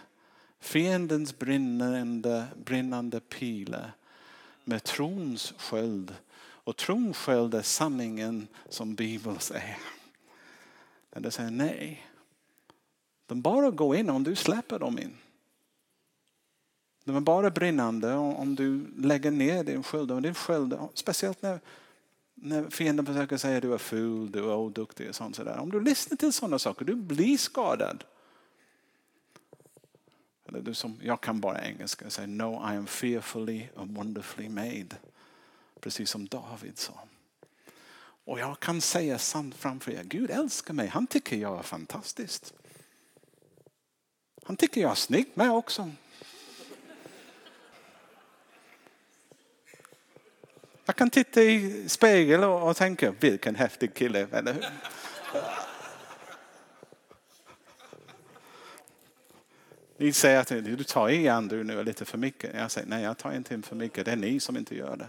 fiendens 0.61 1.39
brinnande, 1.39 2.47
brinnande 2.65 3.21
pilar 3.21 3.93
med 4.69 4.85
trons 4.85 5.55
sköld. 5.59 6.15
Och 6.39 6.77
trons 6.77 7.17
sköld 7.17 7.55
är 7.55 7.63
sanningen 7.63 8.49
som 8.69 8.95
Bibeln 8.95 9.41
säger. 9.41 9.79
Men 11.11 11.23
det 11.23 11.31
säger 11.31 11.51
nej. 11.51 12.07
De 13.27 13.43
bara 13.43 13.71
går 13.71 13.97
in 13.97 14.11
om 14.11 14.25
du 14.25 14.37
släpper 14.37 14.79
dem 14.79 14.99
in. 14.99 15.17
De 17.05 17.17
är 17.17 17.21
bara 17.21 17.51
brinnande 17.51 18.15
om 18.15 18.55
du 18.55 18.87
lägger 18.97 19.31
ner 19.31 19.65
din 19.65 19.83
sköld. 19.83 20.11
Och 20.11 20.23
din 20.23 20.35
sköld 20.35 20.79
speciellt 20.95 21.43
när, 21.43 21.61
när 22.35 22.71
fienden 22.71 23.07
försöker 23.07 23.37
säga 23.37 23.57
att 23.57 23.63
du 23.63 23.75
är 23.75 23.79
ful, 23.79 24.31
du 24.31 24.39
är 24.39 24.57
oduktig 24.57 25.09
och 25.09 25.15
sånt 25.15 25.37
sådär. 25.37 25.59
Om 25.59 25.71
du 25.71 25.81
lyssnar 25.81 26.17
till 26.17 26.33
sådana 26.33 26.59
saker, 26.59 26.85
du 26.85 26.95
blir 26.95 27.39
skadad. 27.39 28.05
Eller 30.49 30.61
du 30.61 30.75
som, 30.75 31.01
jag 31.03 31.21
kan 31.21 31.41
bara 31.41 31.65
engelska, 31.65 32.05
Jag 32.05 32.13
säger 32.13 32.29
no 32.29 32.73
I 32.73 32.77
am 32.77 32.87
fearfully 32.87 33.69
and 33.77 33.97
wonderfully 33.97 34.49
made. 34.49 34.97
Precis 35.81 36.11
som 36.11 36.27
David 36.27 36.79
sa. 36.79 37.09
Och 38.25 38.41
jag 38.41 38.61
kan 38.61 38.81
säga 38.81 39.19
sant 39.19 39.55
framför 39.55 39.93
er, 39.93 40.03
Gud 40.03 40.31
älskar 40.31 40.75
mig, 40.75 40.87
han 40.87 41.07
tycker 41.07 41.37
jag 41.37 41.59
är 41.59 41.63
fantastisk. 41.63 42.45
Han 44.45 44.57
tycker 44.57 44.81
jag 44.81 44.91
är 44.91 44.95
snygg 44.95 45.27
med 45.35 45.51
också. 45.51 45.91
Jag 50.85 50.97
kan 50.97 51.11
titta 51.11 51.43
i 51.43 51.89
spegeln 51.89 52.45
och 52.45 52.77
tänka, 52.77 53.15
vilken 53.21 53.55
häftig 53.55 53.95
kille, 53.95 54.29
eller 54.33 54.53
hur? 54.53 54.67
Ni 59.97 60.13
säger 60.13 60.41
att 60.41 60.49
du 60.49 60.85
tar 60.85 61.09
i 61.09 61.29
Andrew 61.29 61.75
nu 61.75 61.85
lite 61.85 62.05
för 62.05 62.19
mycket. 62.19 62.55
Jag 62.55 62.71
säger 62.71 62.89
nej, 62.89 63.03
jag 63.03 63.19
tar 63.19 63.33
inte 63.33 63.55
in 63.55 63.63
för 63.63 63.77
mycket. 63.77 64.05
Det 64.05 64.13
är 64.13 64.17
ni 64.17 64.41
som 64.41 64.57
inte 64.57 64.77
gör 64.77 64.97
det. 64.97 65.09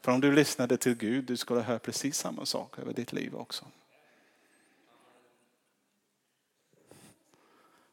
För 0.00 0.12
om 0.12 0.20
du 0.20 0.32
lyssnade 0.32 0.76
till 0.76 0.94
Gud, 0.94 1.24
du 1.24 1.36
skulle 1.36 1.60
höra 1.60 1.78
precis 1.78 2.18
samma 2.18 2.46
sak 2.46 2.78
över 2.78 2.92
ditt 2.92 3.12
liv 3.12 3.34
också. 3.34 3.64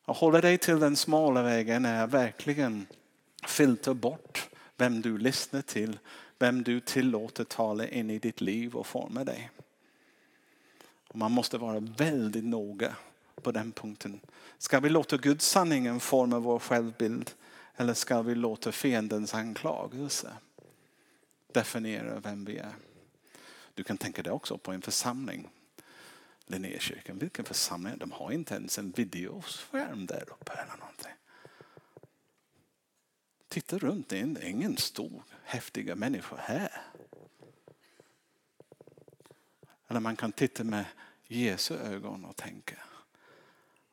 Och 0.05 0.15
hålla 0.15 0.41
dig 0.41 0.57
till 0.57 0.79
den 0.79 0.95
smala 0.95 1.41
vägen 1.41 1.85
är 1.85 2.07
verkligen 2.07 2.87
filter 3.47 3.93
bort 3.93 4.49
vem 4.77 5.01
du 5.01 5.17
lyssnar 5.17 5.61
till, 5.61 5.99
vem 6.39 6.63
du 6.63 6.79
tillåter 6.79 7.43
tala 7.43 7.87
in 7.87 8.09
i 8.09 8.19
ditt 8.19 8.41
liv 8.41 8.75
och 8.75 8.87
forma 8.87 9.23
dig. 9.23 9.51
Och 11.07 11.15
man 11.15 11.31
måste 11.31 11.57
vara 11.57 11.79
väldigt 11.79 12.43
noga 12.43 12.95
på 13.41 13.51
den 13.51 13.71
punkten. 13.71 14.19
Ska 14.57 14.79
vi 14.79 14.89
låta 14.89 15.17
Guds 15.17 15.47
sanningen 15.47 15.99
forma 15.99 16.39
vår 16.39 16.59
självbild 16.59 17.31
eller 17.75 17.93
ska 17.93 18.21
vi 18.21 18.35
låta 18.35 18.71
fiendens 18.71 19.33
anklagelse 19.33 20.33
definiera 21.51 22.19
vem 22.19 22.45
vi 22.45 22.57
är? 22.57 22.73
Du 23.73 23.83
kan 23.83 23.97
tänka 23.97 24.23
dig 24.23 24.33
också 24.33 24.57
på 24.57 24.71
en 24.71 24.81
församling. 24.81 25.49
Linnékyrkan, 26.45 27.17
vilken 27.17 27.45
församling? 27.45 27.97
De 27.97 28.11
har 28.11 28.31
inte 28.31 28.55
ens 28.55 28.77
en 28.77 28.91
videoskärm 28.91 30.05
där 30.05 30.23
uppe 30.29 30.51
eller 30.51 30.77
någonting. 30.77 31.11
Titta 33.47 33.77
runt, 33.77 34.09
det 34.09 34.19
är 34.19 34.45
ingen 34.45 34.77
stor 34.77 35.23
häftiga 35.43 35.95
människor 35.95 36.37
här. 36.37 36.81
Eller 39.87 39.99
man 39.99 40.15
kan 40.15 40.31
titta 40.31 40.63
med 40.63 40.85
Jesu 41.27 41.75
ögon 41.75 42.25
och 42.25 42.35
tänka. 42.35 42.86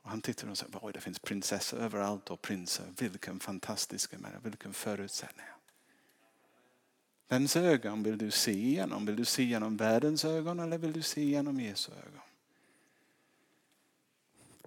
Och 0.05 0.11
han 0.11 0.21
tittar 0.21 0.51
och 0.51 0.59
säger, 0.59 0.93
det 0.93 1.01
finns 1.01 1.19
prinsessor 1.19 1.79
överallt 1.79 2.31
och 2.31 2.43
prinsar. 2.43 2.87
Vilken 2.99 3.41
fantastisk 3.41 4.13
människa, 4.13 4.39
vilken 4.43 4.73
förutsättning. 4.73 5.47
Vems 7.29 7.57
ögon 7.57 8.03
vill 8.03 8.19
du 8.19 8.31
se 8.31 8.53
igenom? 8.53 9.07
Vill 9.07 9.17
du 9.17 9.25
se 9.25 9.43
genom 9.43 9.77
världens 9.77 10.25
ögon 10.25 10.61
eller 10.61 10.79
vill 10.79 10.93
du 10.93 11.03
se 11.03 11.25
genom 11.25 11.61
Jesu 11.61 11.93
ögon? 11.93 12.21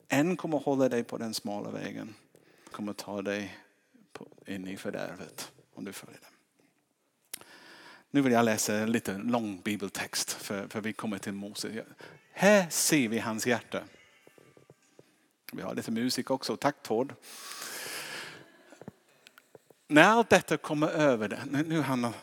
En 0.07 0.37
kommer 0.37 0.57
hålla 0.57 0.89
dig 0.89 1.03
på 1.03 1.17
den 1.17 1.33
smala 1.33 1.71
vägen. 1.71 2.15
Kommer 2.71 2.93
ta 2.93 3.21
dig 3.21 3.57
in 4.45 4.67
i 4.67 4.77
fördärvet 4.77 5.51
om 5.73 5.85
du 5.85 5.93
följer 5.93 6.19
den. 6.21 6.31
Nu 8.11 8.21
vill 8.21 8.33
jag 8.33 8.45
läsa 8.45 8.75
en 8.75 8.91
lite 8.91 9.17
lång 9.17 9.61
bibeltext 9.61 10.31
för, 10.31 10.67
för 10.67 10.81
vi 10.81 10.93
kommer 10.93 11.17
till 11.17 11.33
Mose. 11.33 11.85
Här 12.31 12.69
ser 12.69 13.07
vi 13.07 13.19
hans 13.19 13.47
hjärta. 13.47 13.83
Vi 15.53 15.61
har 15.61 15.75
lite 15.75 15.91
musik 15.91 16.31
också. 16.31 16.57
Tack 16.57 16.75
Tord. 16.83 17.13
När 19.87 20.03
allt 20.03 20.29
detta 20.29 20.57
kommer 20.57 20.87
över 20.87 21.27
dig. 21.27 21.39
nu 21.45 21.81
hamnar 21.81 22.13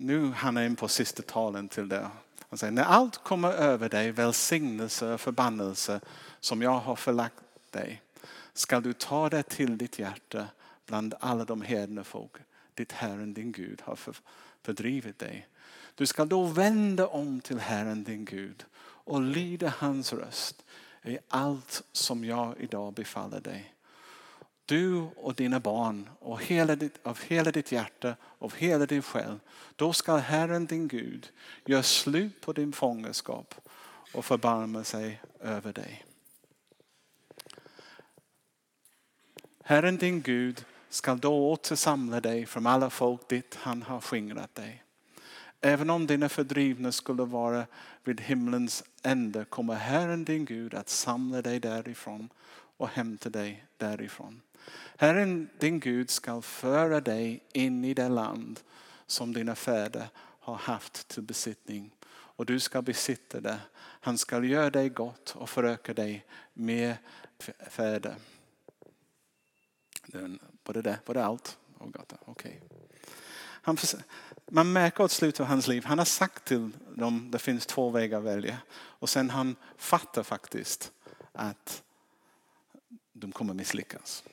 nu 0.00 0.32
han 0.32 0.56
är 0.56 0.66
in 0.66 0.76
på 0.76 0.88
sista 0.88 1.22
talen 1.22 1.68
till 1.68 1.88
det. 1.88 2.10
Han 2.48 2.58
säger, 2.58 2.72
när 2.72 2.82
allt 2.82 3.16
kommer 3.16 3.52
över 3.52 3.88
dig, 3.88 4.12
välsignelse 4.12 5.12
och 5.12 5.20
förbannelse 5.20 6.00
som 6.40 6.62
jag 6.62 6.78
har 6.78 6.96
förlagt 6.96 7.42
dig, 7.70 8.02
ska 8.52 8.80
du 8.80 8.92
ta 8.92 9.28
det 9.28 9.42
till 9.42 9.78
ditt 9.78 9.98
hjärta 9.98 10.46
bland 10.86 11.14
alla 11.20 11.44
de 11.44 11.62
hedna 11.62 12.04
folk 12.04 12.32
ditt 12.74 12.92
Herren 12.92 13.34
din 13.34 13.52
Gud 13.52 13.82
har 13.84 13.98
fördrivit 14.62 15.18
dig. 15.18 15.48
Du 15.94 16.06
ska 16.06 16.24
då 16.24 16.44
vända 16.44 17.06
om 17.06 17.40
till 17.40 17.58
Herren 17.58 18.04
din 18.04 18.24
Gud 18.24 18.64
och 18.80 19.22
lyda 19.22 19.72
hans 19.78 20.12
röst 20.12 20.64
i 21.02 21.18
allt 21.28 21.82
som 21.92 22.24
jag 22.24 22.54
idag 22.58 22.92
befaller 22.92 23.40
dig. 23.40 23.74
Du 24.66 24.96
och 25.16 25.34
dina 25.34 25.60
barn 25.60 26.10
och 26.20 26.42
hela 26.42 26.76
ditt, 26.76 26.98
av 27.02 27.18
hela 27.26 27.50
ditt 27.50 27.72
hjärta 27.72 28.16
och 28.22 28.56
hela 28.56 28.86
din 28.86 29.02
själ. 29.02 29.40
Då 29.76 29.92
ska 29.92 30.16
Herren 30.16 30.66
din 30.66 30.88
Gud 30.88 31.32
göra 31.66 31.82
slut 31.82 32.40
på 32.40 32.52
din 32.52 32.72
fångenskap 32.72 33.54
och 34.14 34.24
förbarma 34.24 34.84
sig 34.84 35.20
över 35.40 35.72
dig. 35.72 36.04
Herren 39.62 39.96
din 39.96 40.22
Gud 40.22 40.64
ska 40.88 41.14
då 41.14 41.50
återsamla 41.50 42.20
dig 42.20 42.46
från 42.46 42.66
alla 42.66 42.90
folk 42.90 43.28
dit 43.28 43.58
han 43.60 43.82
har 43.82 44.00
skingrat 44.00 44.54
dig. 44.54 44.84
Även 45.60 45.90
om 45.90 46.06
dina 46.06 46.28
fördrivna 46.28 46.92
skulle 46.92 47.22
vara 47.22 47.66
vid 48.04 48.20
himlens 48.20 48.84
ände 49.02 49.44
kommer 49.44 49.74
Herren 49.74 50.24
din 50.24 50.44
Gud 50.44 50.74
att 50.74 50.88
samla 50.88 51.42
dig 51.42 51.60
därifrån 51.60 52.28
och 52.76 52.88
hämta 52.88 53.30
dig 53.30 53.64
därifrån. 53.76 54.40
Herren 54.96 55.48
din 55.58 55.80
Gud 55.80 56.10
ska 56.10 56.42
föra 56.42 57.00
dig 57.00 57.42
in 57.52 57.84
i 57.84 57.94
det 57.94 58.08
land 58.08 58.60
som 59.06 59.32
dina 59.32 59.54
fäder 59.54 60.08
har 60.16 60.54
haft 60.54 61.08
till 61.08 61.22
besittning 61.22 61.90
och 62.10 62.46
du 62.46 62.60
ska 62.60 62.82
besitta 62.82 63.40
det. 63.40 63.60
Han 63.76 64.18
ska 64.18 64.44
göra 64.44 64.70
dig 64.70 64.88
gott 64.88 65.36
och 65.36 65.50
föröka 65.50 65.94
dig 65.94 66.24
med 66.52 66.96
fäder. 67.70 68.16
Var 70.64 70.74
det, 70.74 70.82
det? 70.82 70.98
Var 71.06 71.14
det 71.14 71.24
allt? 71.24 71.58
Oh 71.78 71.88
Okej. 71.88 72.18
okay. 72.26 72.54
Han, 73.62 73.76
man 74.50 74.72
märker 74.72 75.04
åt 75.04 75.12
slutet 75.12 75.40
av 75.40 75.46
hans 75.46 75.68
liv, 75.68 75.84
han 75.84 75.98
har 75.98 76.04
sagt 76.04 76.44
till 76.44 76.70
dem 76.96 77.26
att 77.26 77.32
det 77.32 77.38
finns 77.38 77.66
två 77.66 77.90
vägar 77.90 78.18
att 78.18 78.24
välja. 78.24 78.58
Och 78.74 79.08
sen 79.08 79.30
han 79.30 79.56
fattar 79.76 80.22
faktiskt 80.22 80.92
att 81.32 81.82
de 83.12 83.32
kommer 83.32 83.54
misslyckas. 83.54 84.24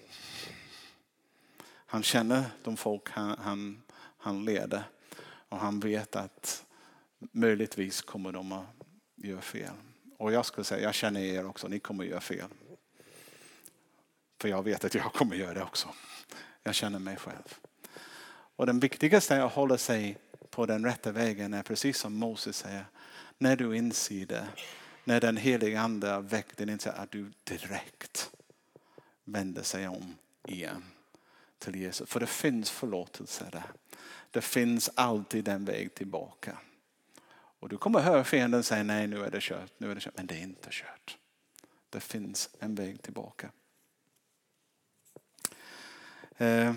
Han 1.85 2.03
känner 2.03 2.43
de 2.63 2.77
folk 2.77 3.09
han, 3.09 3.37
han, 3.39 3.83
han 4.17 4.45
leder 4.45 4.83
och 5.49 5.57
han 5.57 5.79
vet 5.79 6.15
att 6.15 6.65
möjligtvis 7.19 8.01
kommer 8.01 8.31
de 8.31 8.51
att 8.51 8.65
göra 9.15 9.41
fel. 9.41 9.73
Och 10.17 10.31
jag 10.31 10.45
skulle 10.45 10.65
säga, 10.65 10.83
jag 10.83 10.93
känner 10.93 11.19
er 11.19 11.45
också, 11.45 11.67
ni 11.67 11.79
kommer 11.79 12.03
att 12.03 12.09
göra 12.09 12.21
fel. 12.21 12.49
För 14.41 14.49
jag 14.49 14.63
vet 14.63 14.85
att 14.85 14.95
jag 14.95 15.13
kommer 15.13 15.35
att 15.35 15.41
göra 15.41 15.53
det 15.53 15.63
också. 15.63 15.89
Jag 16.63 16.75
känner 16.75 16.99
mig 16.99 17.17
själv. 17.17 17.59
Och 18.55 18.65
den 18.65 18.79
viktigaste 18.79 19.35
är 19.35 19.41
att 19.41 19.53
hålla 19.53 19.77
sig 19.77 20.17
på 20.49 20.65
den 20.65 20.85
rätta 20.85 21.11
vägen 21.11 21.53
är 21.53 21.63
precis 21.63 21.97
som 21.97 22.13
Moses 22.13 22.57
säger. 22.57 22.85
När 23.37 23.55
du 23.55 23.77
inser 23.77 24.25
det, 24.25 24.47
när 25.03 25.21
den 25.21 25.37
heliga 25.37 25.81
ande 25.81 26.07
har 26.07 26.21
väckt 26.21 26.57
din 26.57 26.69
insikt 26.69 26.95
att 26.95 27.11
du 27.11 27.31
direkt 27.43 28.31
vänder 29.23 29.63
sig 29.63 29.87
om 29.87 30.15
igen 30.47 30.83
till 31.59 31.75
Jesus. 31.75 32.09
För 32.09 32.19
det 32.19 32.27
finns 32.27 32.71
förlåtelse 32.71 33.49
där. 33.51 33.63
Det 34.31 34.41
finns 34.41 34.89
alltid 34.95 35.47
en 35.47 35.65
väg 35.65 35.93
tillbaka. 35.93 36.57
Och 37.59 37.69
du 37.69 37.77
kommer 37.77 37.99
höra 37.99 38.23
fienden 38.23 38.63
säga 38.63 38.83
nej 38.83 39.07
nu 39.07 39.23
är 39.23 39.31
det 39.31 39.41
kört, 39.41 39.71
nu 39.77 39.91
är 39.91 39.95
det 39.95 40.01
kört. 40.01 40.17
Men 40.17 40.27
det 40.27 40.35
är 40.35 40.41
inte 40.41 40.69
kört. 40.71 41.17
Det 41.89 41.99
finns 41.99 42.49
en 42.59 42.75
väg 42.75 43.01
tillbaka. 43.01 43.51
Eh. 46.37 46.73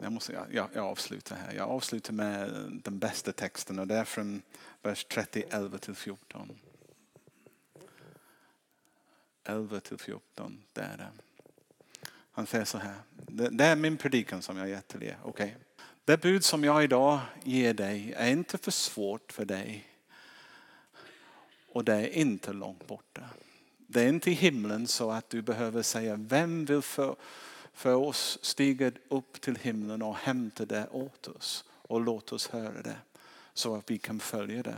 Jag, 0.00 0.12
måste, 0.12 0.32
jag, 0.32 0.68
jag 0.74 0.84
avslutar 0.84 1.36
här. 1.36 1.52
Jag 1.52 1.70
avslutar 1.70 2.12
med 2.12 2.50
den 2.84 2.98
bästa 2.98 3.32
texten 3.32 3.78
och 3.78 3.86
det 3.86 3.94
är 3.94 4.04
från 4.04 4.42
vers 4.82 5.04
30, 5.04 5.44
11 5.50 5.78
till 5.78 5.94
14. 5.94 6.58
11 9.44 9.80
till 9.80 9.98
14, 9.98 10.62
det 10.72 10.80
är 10.80 10.96
det. 10.96 11.08
Han 12.32 12.46
säger 12.46 12.64
så 12.64 12.78
här. 12.78 12.94
Det, 13.10 13.48
det 13.48 13.64
är 13.64 13.76
min 13.76 13.96
predikan 13.96 14.42
som 14.42 14.56
jag 14.56 14.68
gett 14.68 14.88
till 14.88 15.02
er. 15.02 15.18
Okay. 15.24 15.50
Det 16.04 16.22
bud 16.22 16.44
som 16.44 16.64
jag 16.64 16.84
idag 16.84 17.20
ger 17.44 17.74
dig 17.74 18.14
är 18.16 18.30
inte 18.30 18.58
för 18.58 18.70
svårt 18.70 19.32
för 19.32 19.44
dig 19.44 19.88
och 21.72 21.84
det 21.84 21.94
är 21.94 22.08
inte 22.08 22.52
långt 22.52 22.86
borta. 22.86 23.22
Det 23.76 24.02
är 24.02 24.08
inte 24.08 24.30
i 24.30 24.34
himlen 24.34 24.86
så 24.86 25.10
att 25.10 25.30
du 25.30 25.42
behöver 25.42 25.82
säga 25.82 26.16
vem 26.16 26.64
vill 26.64 26.82
för, 26.82 27.16
för 27.78 27.94
oss 27.94 28.38
stiger 28.42 28.92
upp 29.08 29.40
till 29.40 29.56
himlen 29.56 30.02
och 30.02 30.16
hämta 30.16 30.64
det 30.64 30.88
åt 30.90 31.28
oss 31.28 31.64
och 31.70 32.00
låt 32.00 32.32
oss 32.32 32.48
höra 32.48 32.82
det 32.82 32.96
så 33.54 33.74
att 33.74 33.90
vi 33.90 33.98
kan 33.98 34.20
följa 34.20 34.62
det. 34.62 34.76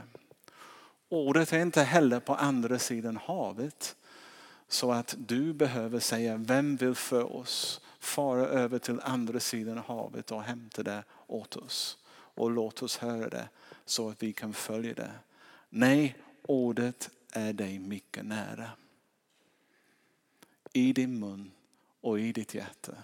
Ordet 1.09 1.53
är 1.53 1.63
inte 1.63 1.83
heller 1.83 2.21
på 2.21 2.35
andra 2.35 2.79
sidan 2.79 3.17
havet 3.17 3.97
så 4.69 4.93
att 4.93 5.15
du 5.19 5.53
behöver 5.53 6.01
säga 6.01 6.37
vem 6.37 6.77
vill 6.77 6.95
för 6.95 7.37
oss 7.37 7.81
fara 7.99 8.47
över 8.47 8.79
till 8.79 9.01
andra 9.01 9.41
sidan 9.41 9.79
havet 9.79 10.31
och 10.31 10.43
hämta 10.43 10.83
det 10.83 11.05
åt 11.27 11.57
oss 11.57 11.99
och 12.13 12.51
låt 12.51 12.83
oss 12.83 12.97
höra 12.97 13.29
det 13.29 13.49
så 13.85 14.09
att 14.09 14.23
vi 14.23 14.33
kan 14.33 14.53
följa 14.53 14.95
det. 14.95 15.13
Nej, 15.69 16.17
ordet 16.43 17.11
är 17.33 17.53
dig 17.53 17.79
mycket 17.79 18.25
nära. 18.25 18.71
I 20.73 20.93
din 20.93 21.21
mun 21.21 21.51
och 22.01 22.21
i 22.21 22.33
ditt 22.33 22.55
hjärta 22.55 22.95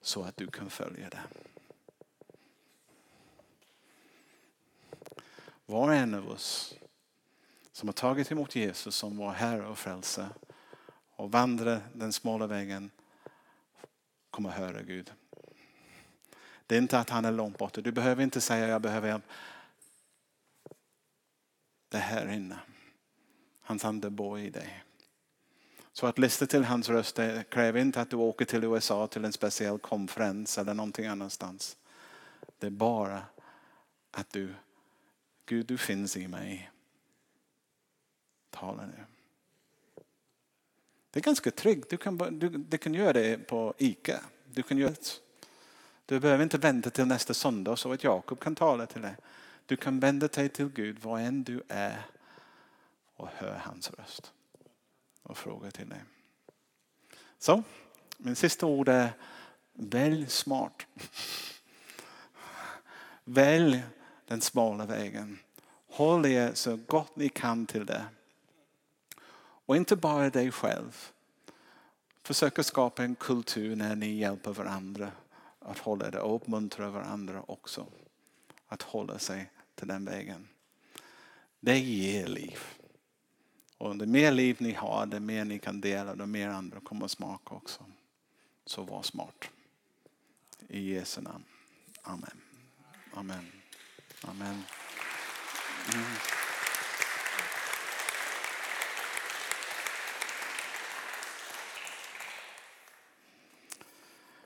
så 0.00 0.22
att 0.22 0.36
du 0.36 0.46
kan 0.46 0.70
följa 0.70 1.10
det. 1.10 1.22
Var 5.66 5.88
och 5.88 5.94
en 5.94 6.14
av 6.14 6.28
oss 6.28 6.74
som 7.72 7.88
har 7.88 7.92
tagit 7.92 8.32
emot 8.32 8.56
Jesus 8.56 8.94
som 8.94 9.16
vår 9.16 9.30
Herre 9.30 9.66
och 9.66 9.78
Frälsare 9.78 10.28
och 11.10 11.32
vandrar 11.32 11.80
den 11.92 12.12
smala 12.12 12.46
vägen 12.46 12.90
kommer 14.30 14.50
höra 14.50 14.82
Gud. 14.82 15.12
Det 16.66 16.74
är 16.76 16.78
inte 16.78 16.98
att 16.98 17.10
han 17.10 17.24
är 17.24 17.32
långt 17.32 17.58
borta. 17.58 17.80
Du 17.80 17.92
behöver 17.92 18.22
inte 18.22 18.40
säga 18.40 18.68
jag 18.68 18.82
behöver 18.82 19.08
hjälp. 19.08 19.24
Det 21.88 21.96
är 21.96 22.00
här 22.00 22.32
inne. 22.32 22.58
Hans 23.60 23.84
ande 23.84 24.10
bor 24.10 24.38
i 24.38 24.50
dig. 24.50 24.84
Så 25.98 26.06
att 26.06 26.18
lyssna 26.18 26.46
till 26.46 26.64
hans 26.64 26.88
röst 26.88 27.18
kräver 27.48 27.80
inte 27.80 28.00
att 28.00 28.10
du 28.10 28.16
åker 28.16 28.44
till 28.44 28.64
USA 28.64 29.06
till 29.06 29.24
en 29.24 29.32
speciell 29.32 29.78
konferens 29.78 30.58
eller 30.58 30.74
någonting 30.74 31.06
annanstans. 31.06 31.76
Det 32.58 32.66
är 32.66 32.70
bara 32.70 33.22
att 34.10 34.32
du, 34.32 34.54
Gud 35.46 35.66
du 35.66 35.78
finns 35.78 36.16
i 36.16 36.28
mig. 36.28 36.70
Tala 38.50 38.86
nu. 38.86 39.04
Det 41.10 41.20
är 41.20 41.22
ganska 41.22 41.50
tryggt. 41.50 41.90
Du 41.90 41.96
kan, 41.96 42.18
du, 42.18 42.48
du 42.48 42.78
kan 42.78 42.94
göra 42.94 43.12
det 43.12 43.48
på 43.48 43.74
ICA. 43.78 44.20
Du, 44.44 44.62
kan 44.62 44.78
göra 44.78 44.90
det. 44.90 45.20
du 46.06 46.20
behöver 46.20 46.42
inte 46.42 46.58
vänta 46.58 46.90
till 46.90 47.06
nästa 47.06 47.34
söndag 47.34 47.76
så 47.76 47.92
att 47.92 48.04
Jakob 48.04 48.40
kan 48.40 48.54
tala 48.54 48.86
till 48.86 49.02
dig. 49.02 49.16
Du 49.66 49.76
kan 49.76 50.00
vända 50.00 50.28
dig 50.28 50.48
till 50.48 50.68
Gud 50.68 50.98
var 50.98 51.18
än 51.18 51.42
du 51.42 51.62
är 51.68 52.06
och 53.16 53.28
hör 53.28 53.54
hans 53.54 53.90
röst 53.90 54.32
och 55.28 55.38
fråga 55.38 55.70
till 55.70 55.88
dig. 55.88 56.04
Så, 57.38 57.62
min 58.16 58.36
sista 58.36 58.66
ord 58.66 58.88
är 58.88 59.12
välj 59.72 60.26
smart. 60.26 60.86
Välj 63.24 63.82
den 64.26 64.40
smala 64.40 64.86
vägen. 64.86 65.38
Håll 65.90 66.26
er 66.26 66.54
så 66.54 66.76
gott 66.76 67.16
ni 67.16 67.28
kan 67.28 67.66
till 67.66 67.86
det. 67.86 68.04
Och 69.66 69.76
inte 69.76 69.96
bara 69.96 70.30
dig 70.30 70.52
själv. 70.52 71.10
Försök 72.22 72.58
att 72.58 72.66
skapa 72.66 73.04
en 73.04 73.14
kultur 73.14 73.76
när 73.76 73.96
ni 73.96 74.18
hjälper 74.18 74.52
varandra 74.52 75.12
att 75.58 75.78
hålla 75.78 76.10
det 76.10 76.20
och 76.20 76.36
uppmuntra 76.36 76.90
varandra 76.90 77.42
också. 77.46 77.86
Att 78.66 78.82
hålla 78.82 79.18
sig 79.18 79.50
till 79.74 79.88
den 79.88 80.04
vägen. 80.04 80.48
Det 81.60 81.78
ger 81.78 82.26
liv. 82.26 82.58
Och 83.78 83.96
det 83.96 84.06
mer 84.06 84.32
liv 84.32 84.56
ni 84.60 84.72
har, 84.72 85.06
det 85.06 85.20
mer 85.20 85.44
ni 85.44 85.58
kan 85.58 85.80
dela, 85.80 86.14
det 86.14 86.26
mer 86.26 86.48
andra 86.48 86.80
kommer 86.80 87.04
att 87.04 87.10
smaka 87.10 87.54
också. 87.54 87.84
Så 88.66 88.82
var 88.82 89.02
smart. 89.02 89.50
I 90.68 90.94
Jesu 90.94 91.20
namn. 91.20 91.44
Amen. 92.02 92.40
Amen. 93.14 93.52
Amen. 94.22 94.64
Mm. 95.94 96.04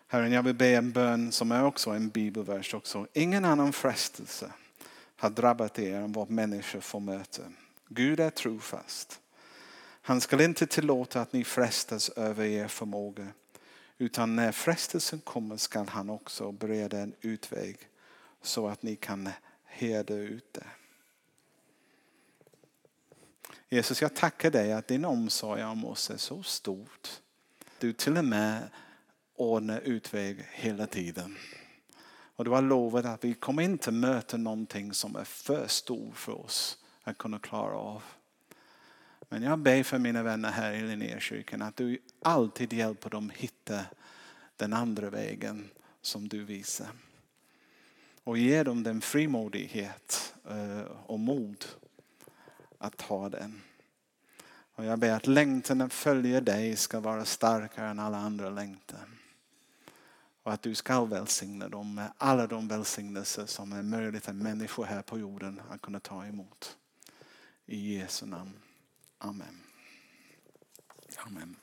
Herren, 0.07 0.33
jag 0.33 0.43
vill 0.43 0.55
be 0.55 0.77
en 0.77 0.93
bön 0.93 1.33
som 1.33 1.53
är 1.53 1.65
också 1.65 1.91
en 1.91 2.09
bibelvers 2.09 2.75
också. 2.75 3.07
Ingen 3.13 3.45
annan 3.45 3.73
frestelse 3.73 4.53
har 5.17 5.31
drabbat 5.31 5.79
er 5.79 5.95
än 5.95 6.13
vad 6.13 6.31
människor 6.31 6.81
får 6.81 7.01
möta. 7.01 7.43
Gud 7.89 8.21
är 8.21 8.31
trofast. 8.31 9.22
Han 10.05 10.21
ska 10.21 10.45
inte 10.45 10.67
tillåta 10.67 11.21
att 11.21 11.33
ni 11.33 11.45
frestas 11.45 12.09
över 12.09 12.45
er 12.45 12.69
förmåga. 12.69 13.29
Utan 13.99 14.37
när 14.37 14.53
frestelsen 14.53 15.21
kommer 15.21 15.57
skall 15.57 15.89
han 15.89 16.11
också 16.11 16.53
bereda 16.53 16.99
en 16.99 17.15
utväg 17.21 17.77
så 18.43 18.69
att 18.69 18.83
ni 18.83 18.97
kan 18.97 19.31
härda 19.65 20.15
ut 20.15 20.53
det. 20.53 20.67
Jesus, 23.69 24.03
jag 24.03 24.17
tackar 24.17 24.51
dig 24.51 24.73
att 24.73 24.89
din 24.89 25.05
omsorg 25.05 25.65
om 25.65 25.85
oss 25.85 26.11
är 26.11 26.17
så 26.17 26.43
stort. 26.43 27.21
Du 27.79 27.93
till 27.93 28.19
och 28.19 28.25
med 28.25 28.69
ordnar 29.37 29.81
utväg 29.81 30.47
hela 30.51 30.87
tiden. 30.87 31.37
Och 32.37 32.45
du 32.45 32.51
har 32.51 32.63
lovat 32.63 33.05
att 33.05 33.25
vi 33.25 33.35
kommer 33.35 33.63
inte 33.63 33.91
möta 33.91 34.37
någonting 34.37 34.95
som 34.95 35.17
är 35.17 35.25
för 35.25 35.67
stort 35.67 36.17
för 36.17 36.33
oss 36.33 36.79
att 37.03 37.19
kunna 37.19 37.39
klara 37.39 37.77
av. 37.77 38.03
Men 39.33 39.43
jag 39.43 39.59
ber 39.59 39.83
för 39.83 39.99
mina 39.99 40.23
vänner 40.23 40.51
här 40.51 40.73
i 40.73 40.83
Linnékyrkan 40.83 41.63
att 41.63 41.77
du 41.77 41.99
alltid 42.23 42.73
hjälper 42.73 43.11
dem 43.11 43.31
hitta 43.37 43.85
den 44.57 44.73
andra 44.73 45.11
vägen 45.11 45.71
som 46.03 46.29
du 46.29 46.45
visar. 46.45 46.89
Och 48.25 48.39
ge 48.39 48.63
dem 48.63 48.83
den 48.83 49.01
frimodighet 49.01 50.35
eh, 50.51 50.81
och 51.07 51.21
mod 51.21 51.65
att 52.79 52.97
ta 52.97 53.29
den. 53.29 53.61
Och 54.75 54.85
jag 54.85 54.99
ber 54.99 55.13
att 55.13 55.27
längtan 55.27 55.81
att 55.81 55.93
följa 55.93 56.41
dig 56.41 56.77
ska 56.77 57.01
vara 57.01 57.25
starkare 57.25 57.89
än 57.89 57.99
alla 57.99 58.19
andra 58.19 58.51
längtan. 58.51 59.19
Och 60.43 60.53
att 60.53 60.63
du 60.63 60.75
ska 60.75 61.05
välsigna 61.05 61.69
dem 61.69 61.95
med 61.95 62.13
alla 62.19 62.47
de 62.47 62.69
välsignelser 62.69 63.47
som 63.47 63.73
är 63.73 63.83
möjligt 63.83 64.25
för 64.25 64.33
människor 64.33 64.85
här 64.85 65.03
på 65.03 65.19
jorden 65.19 65.61
att 65.71 65.81
kunna 65.83 66.01
ta 66.01 66.27
emot. 66.27 66.77
I 67.67 67.99
Jesu 67.99 68.27
namn. 68.27 68.53
Amen. 69.23 69.55
Amen. 71.27 71.57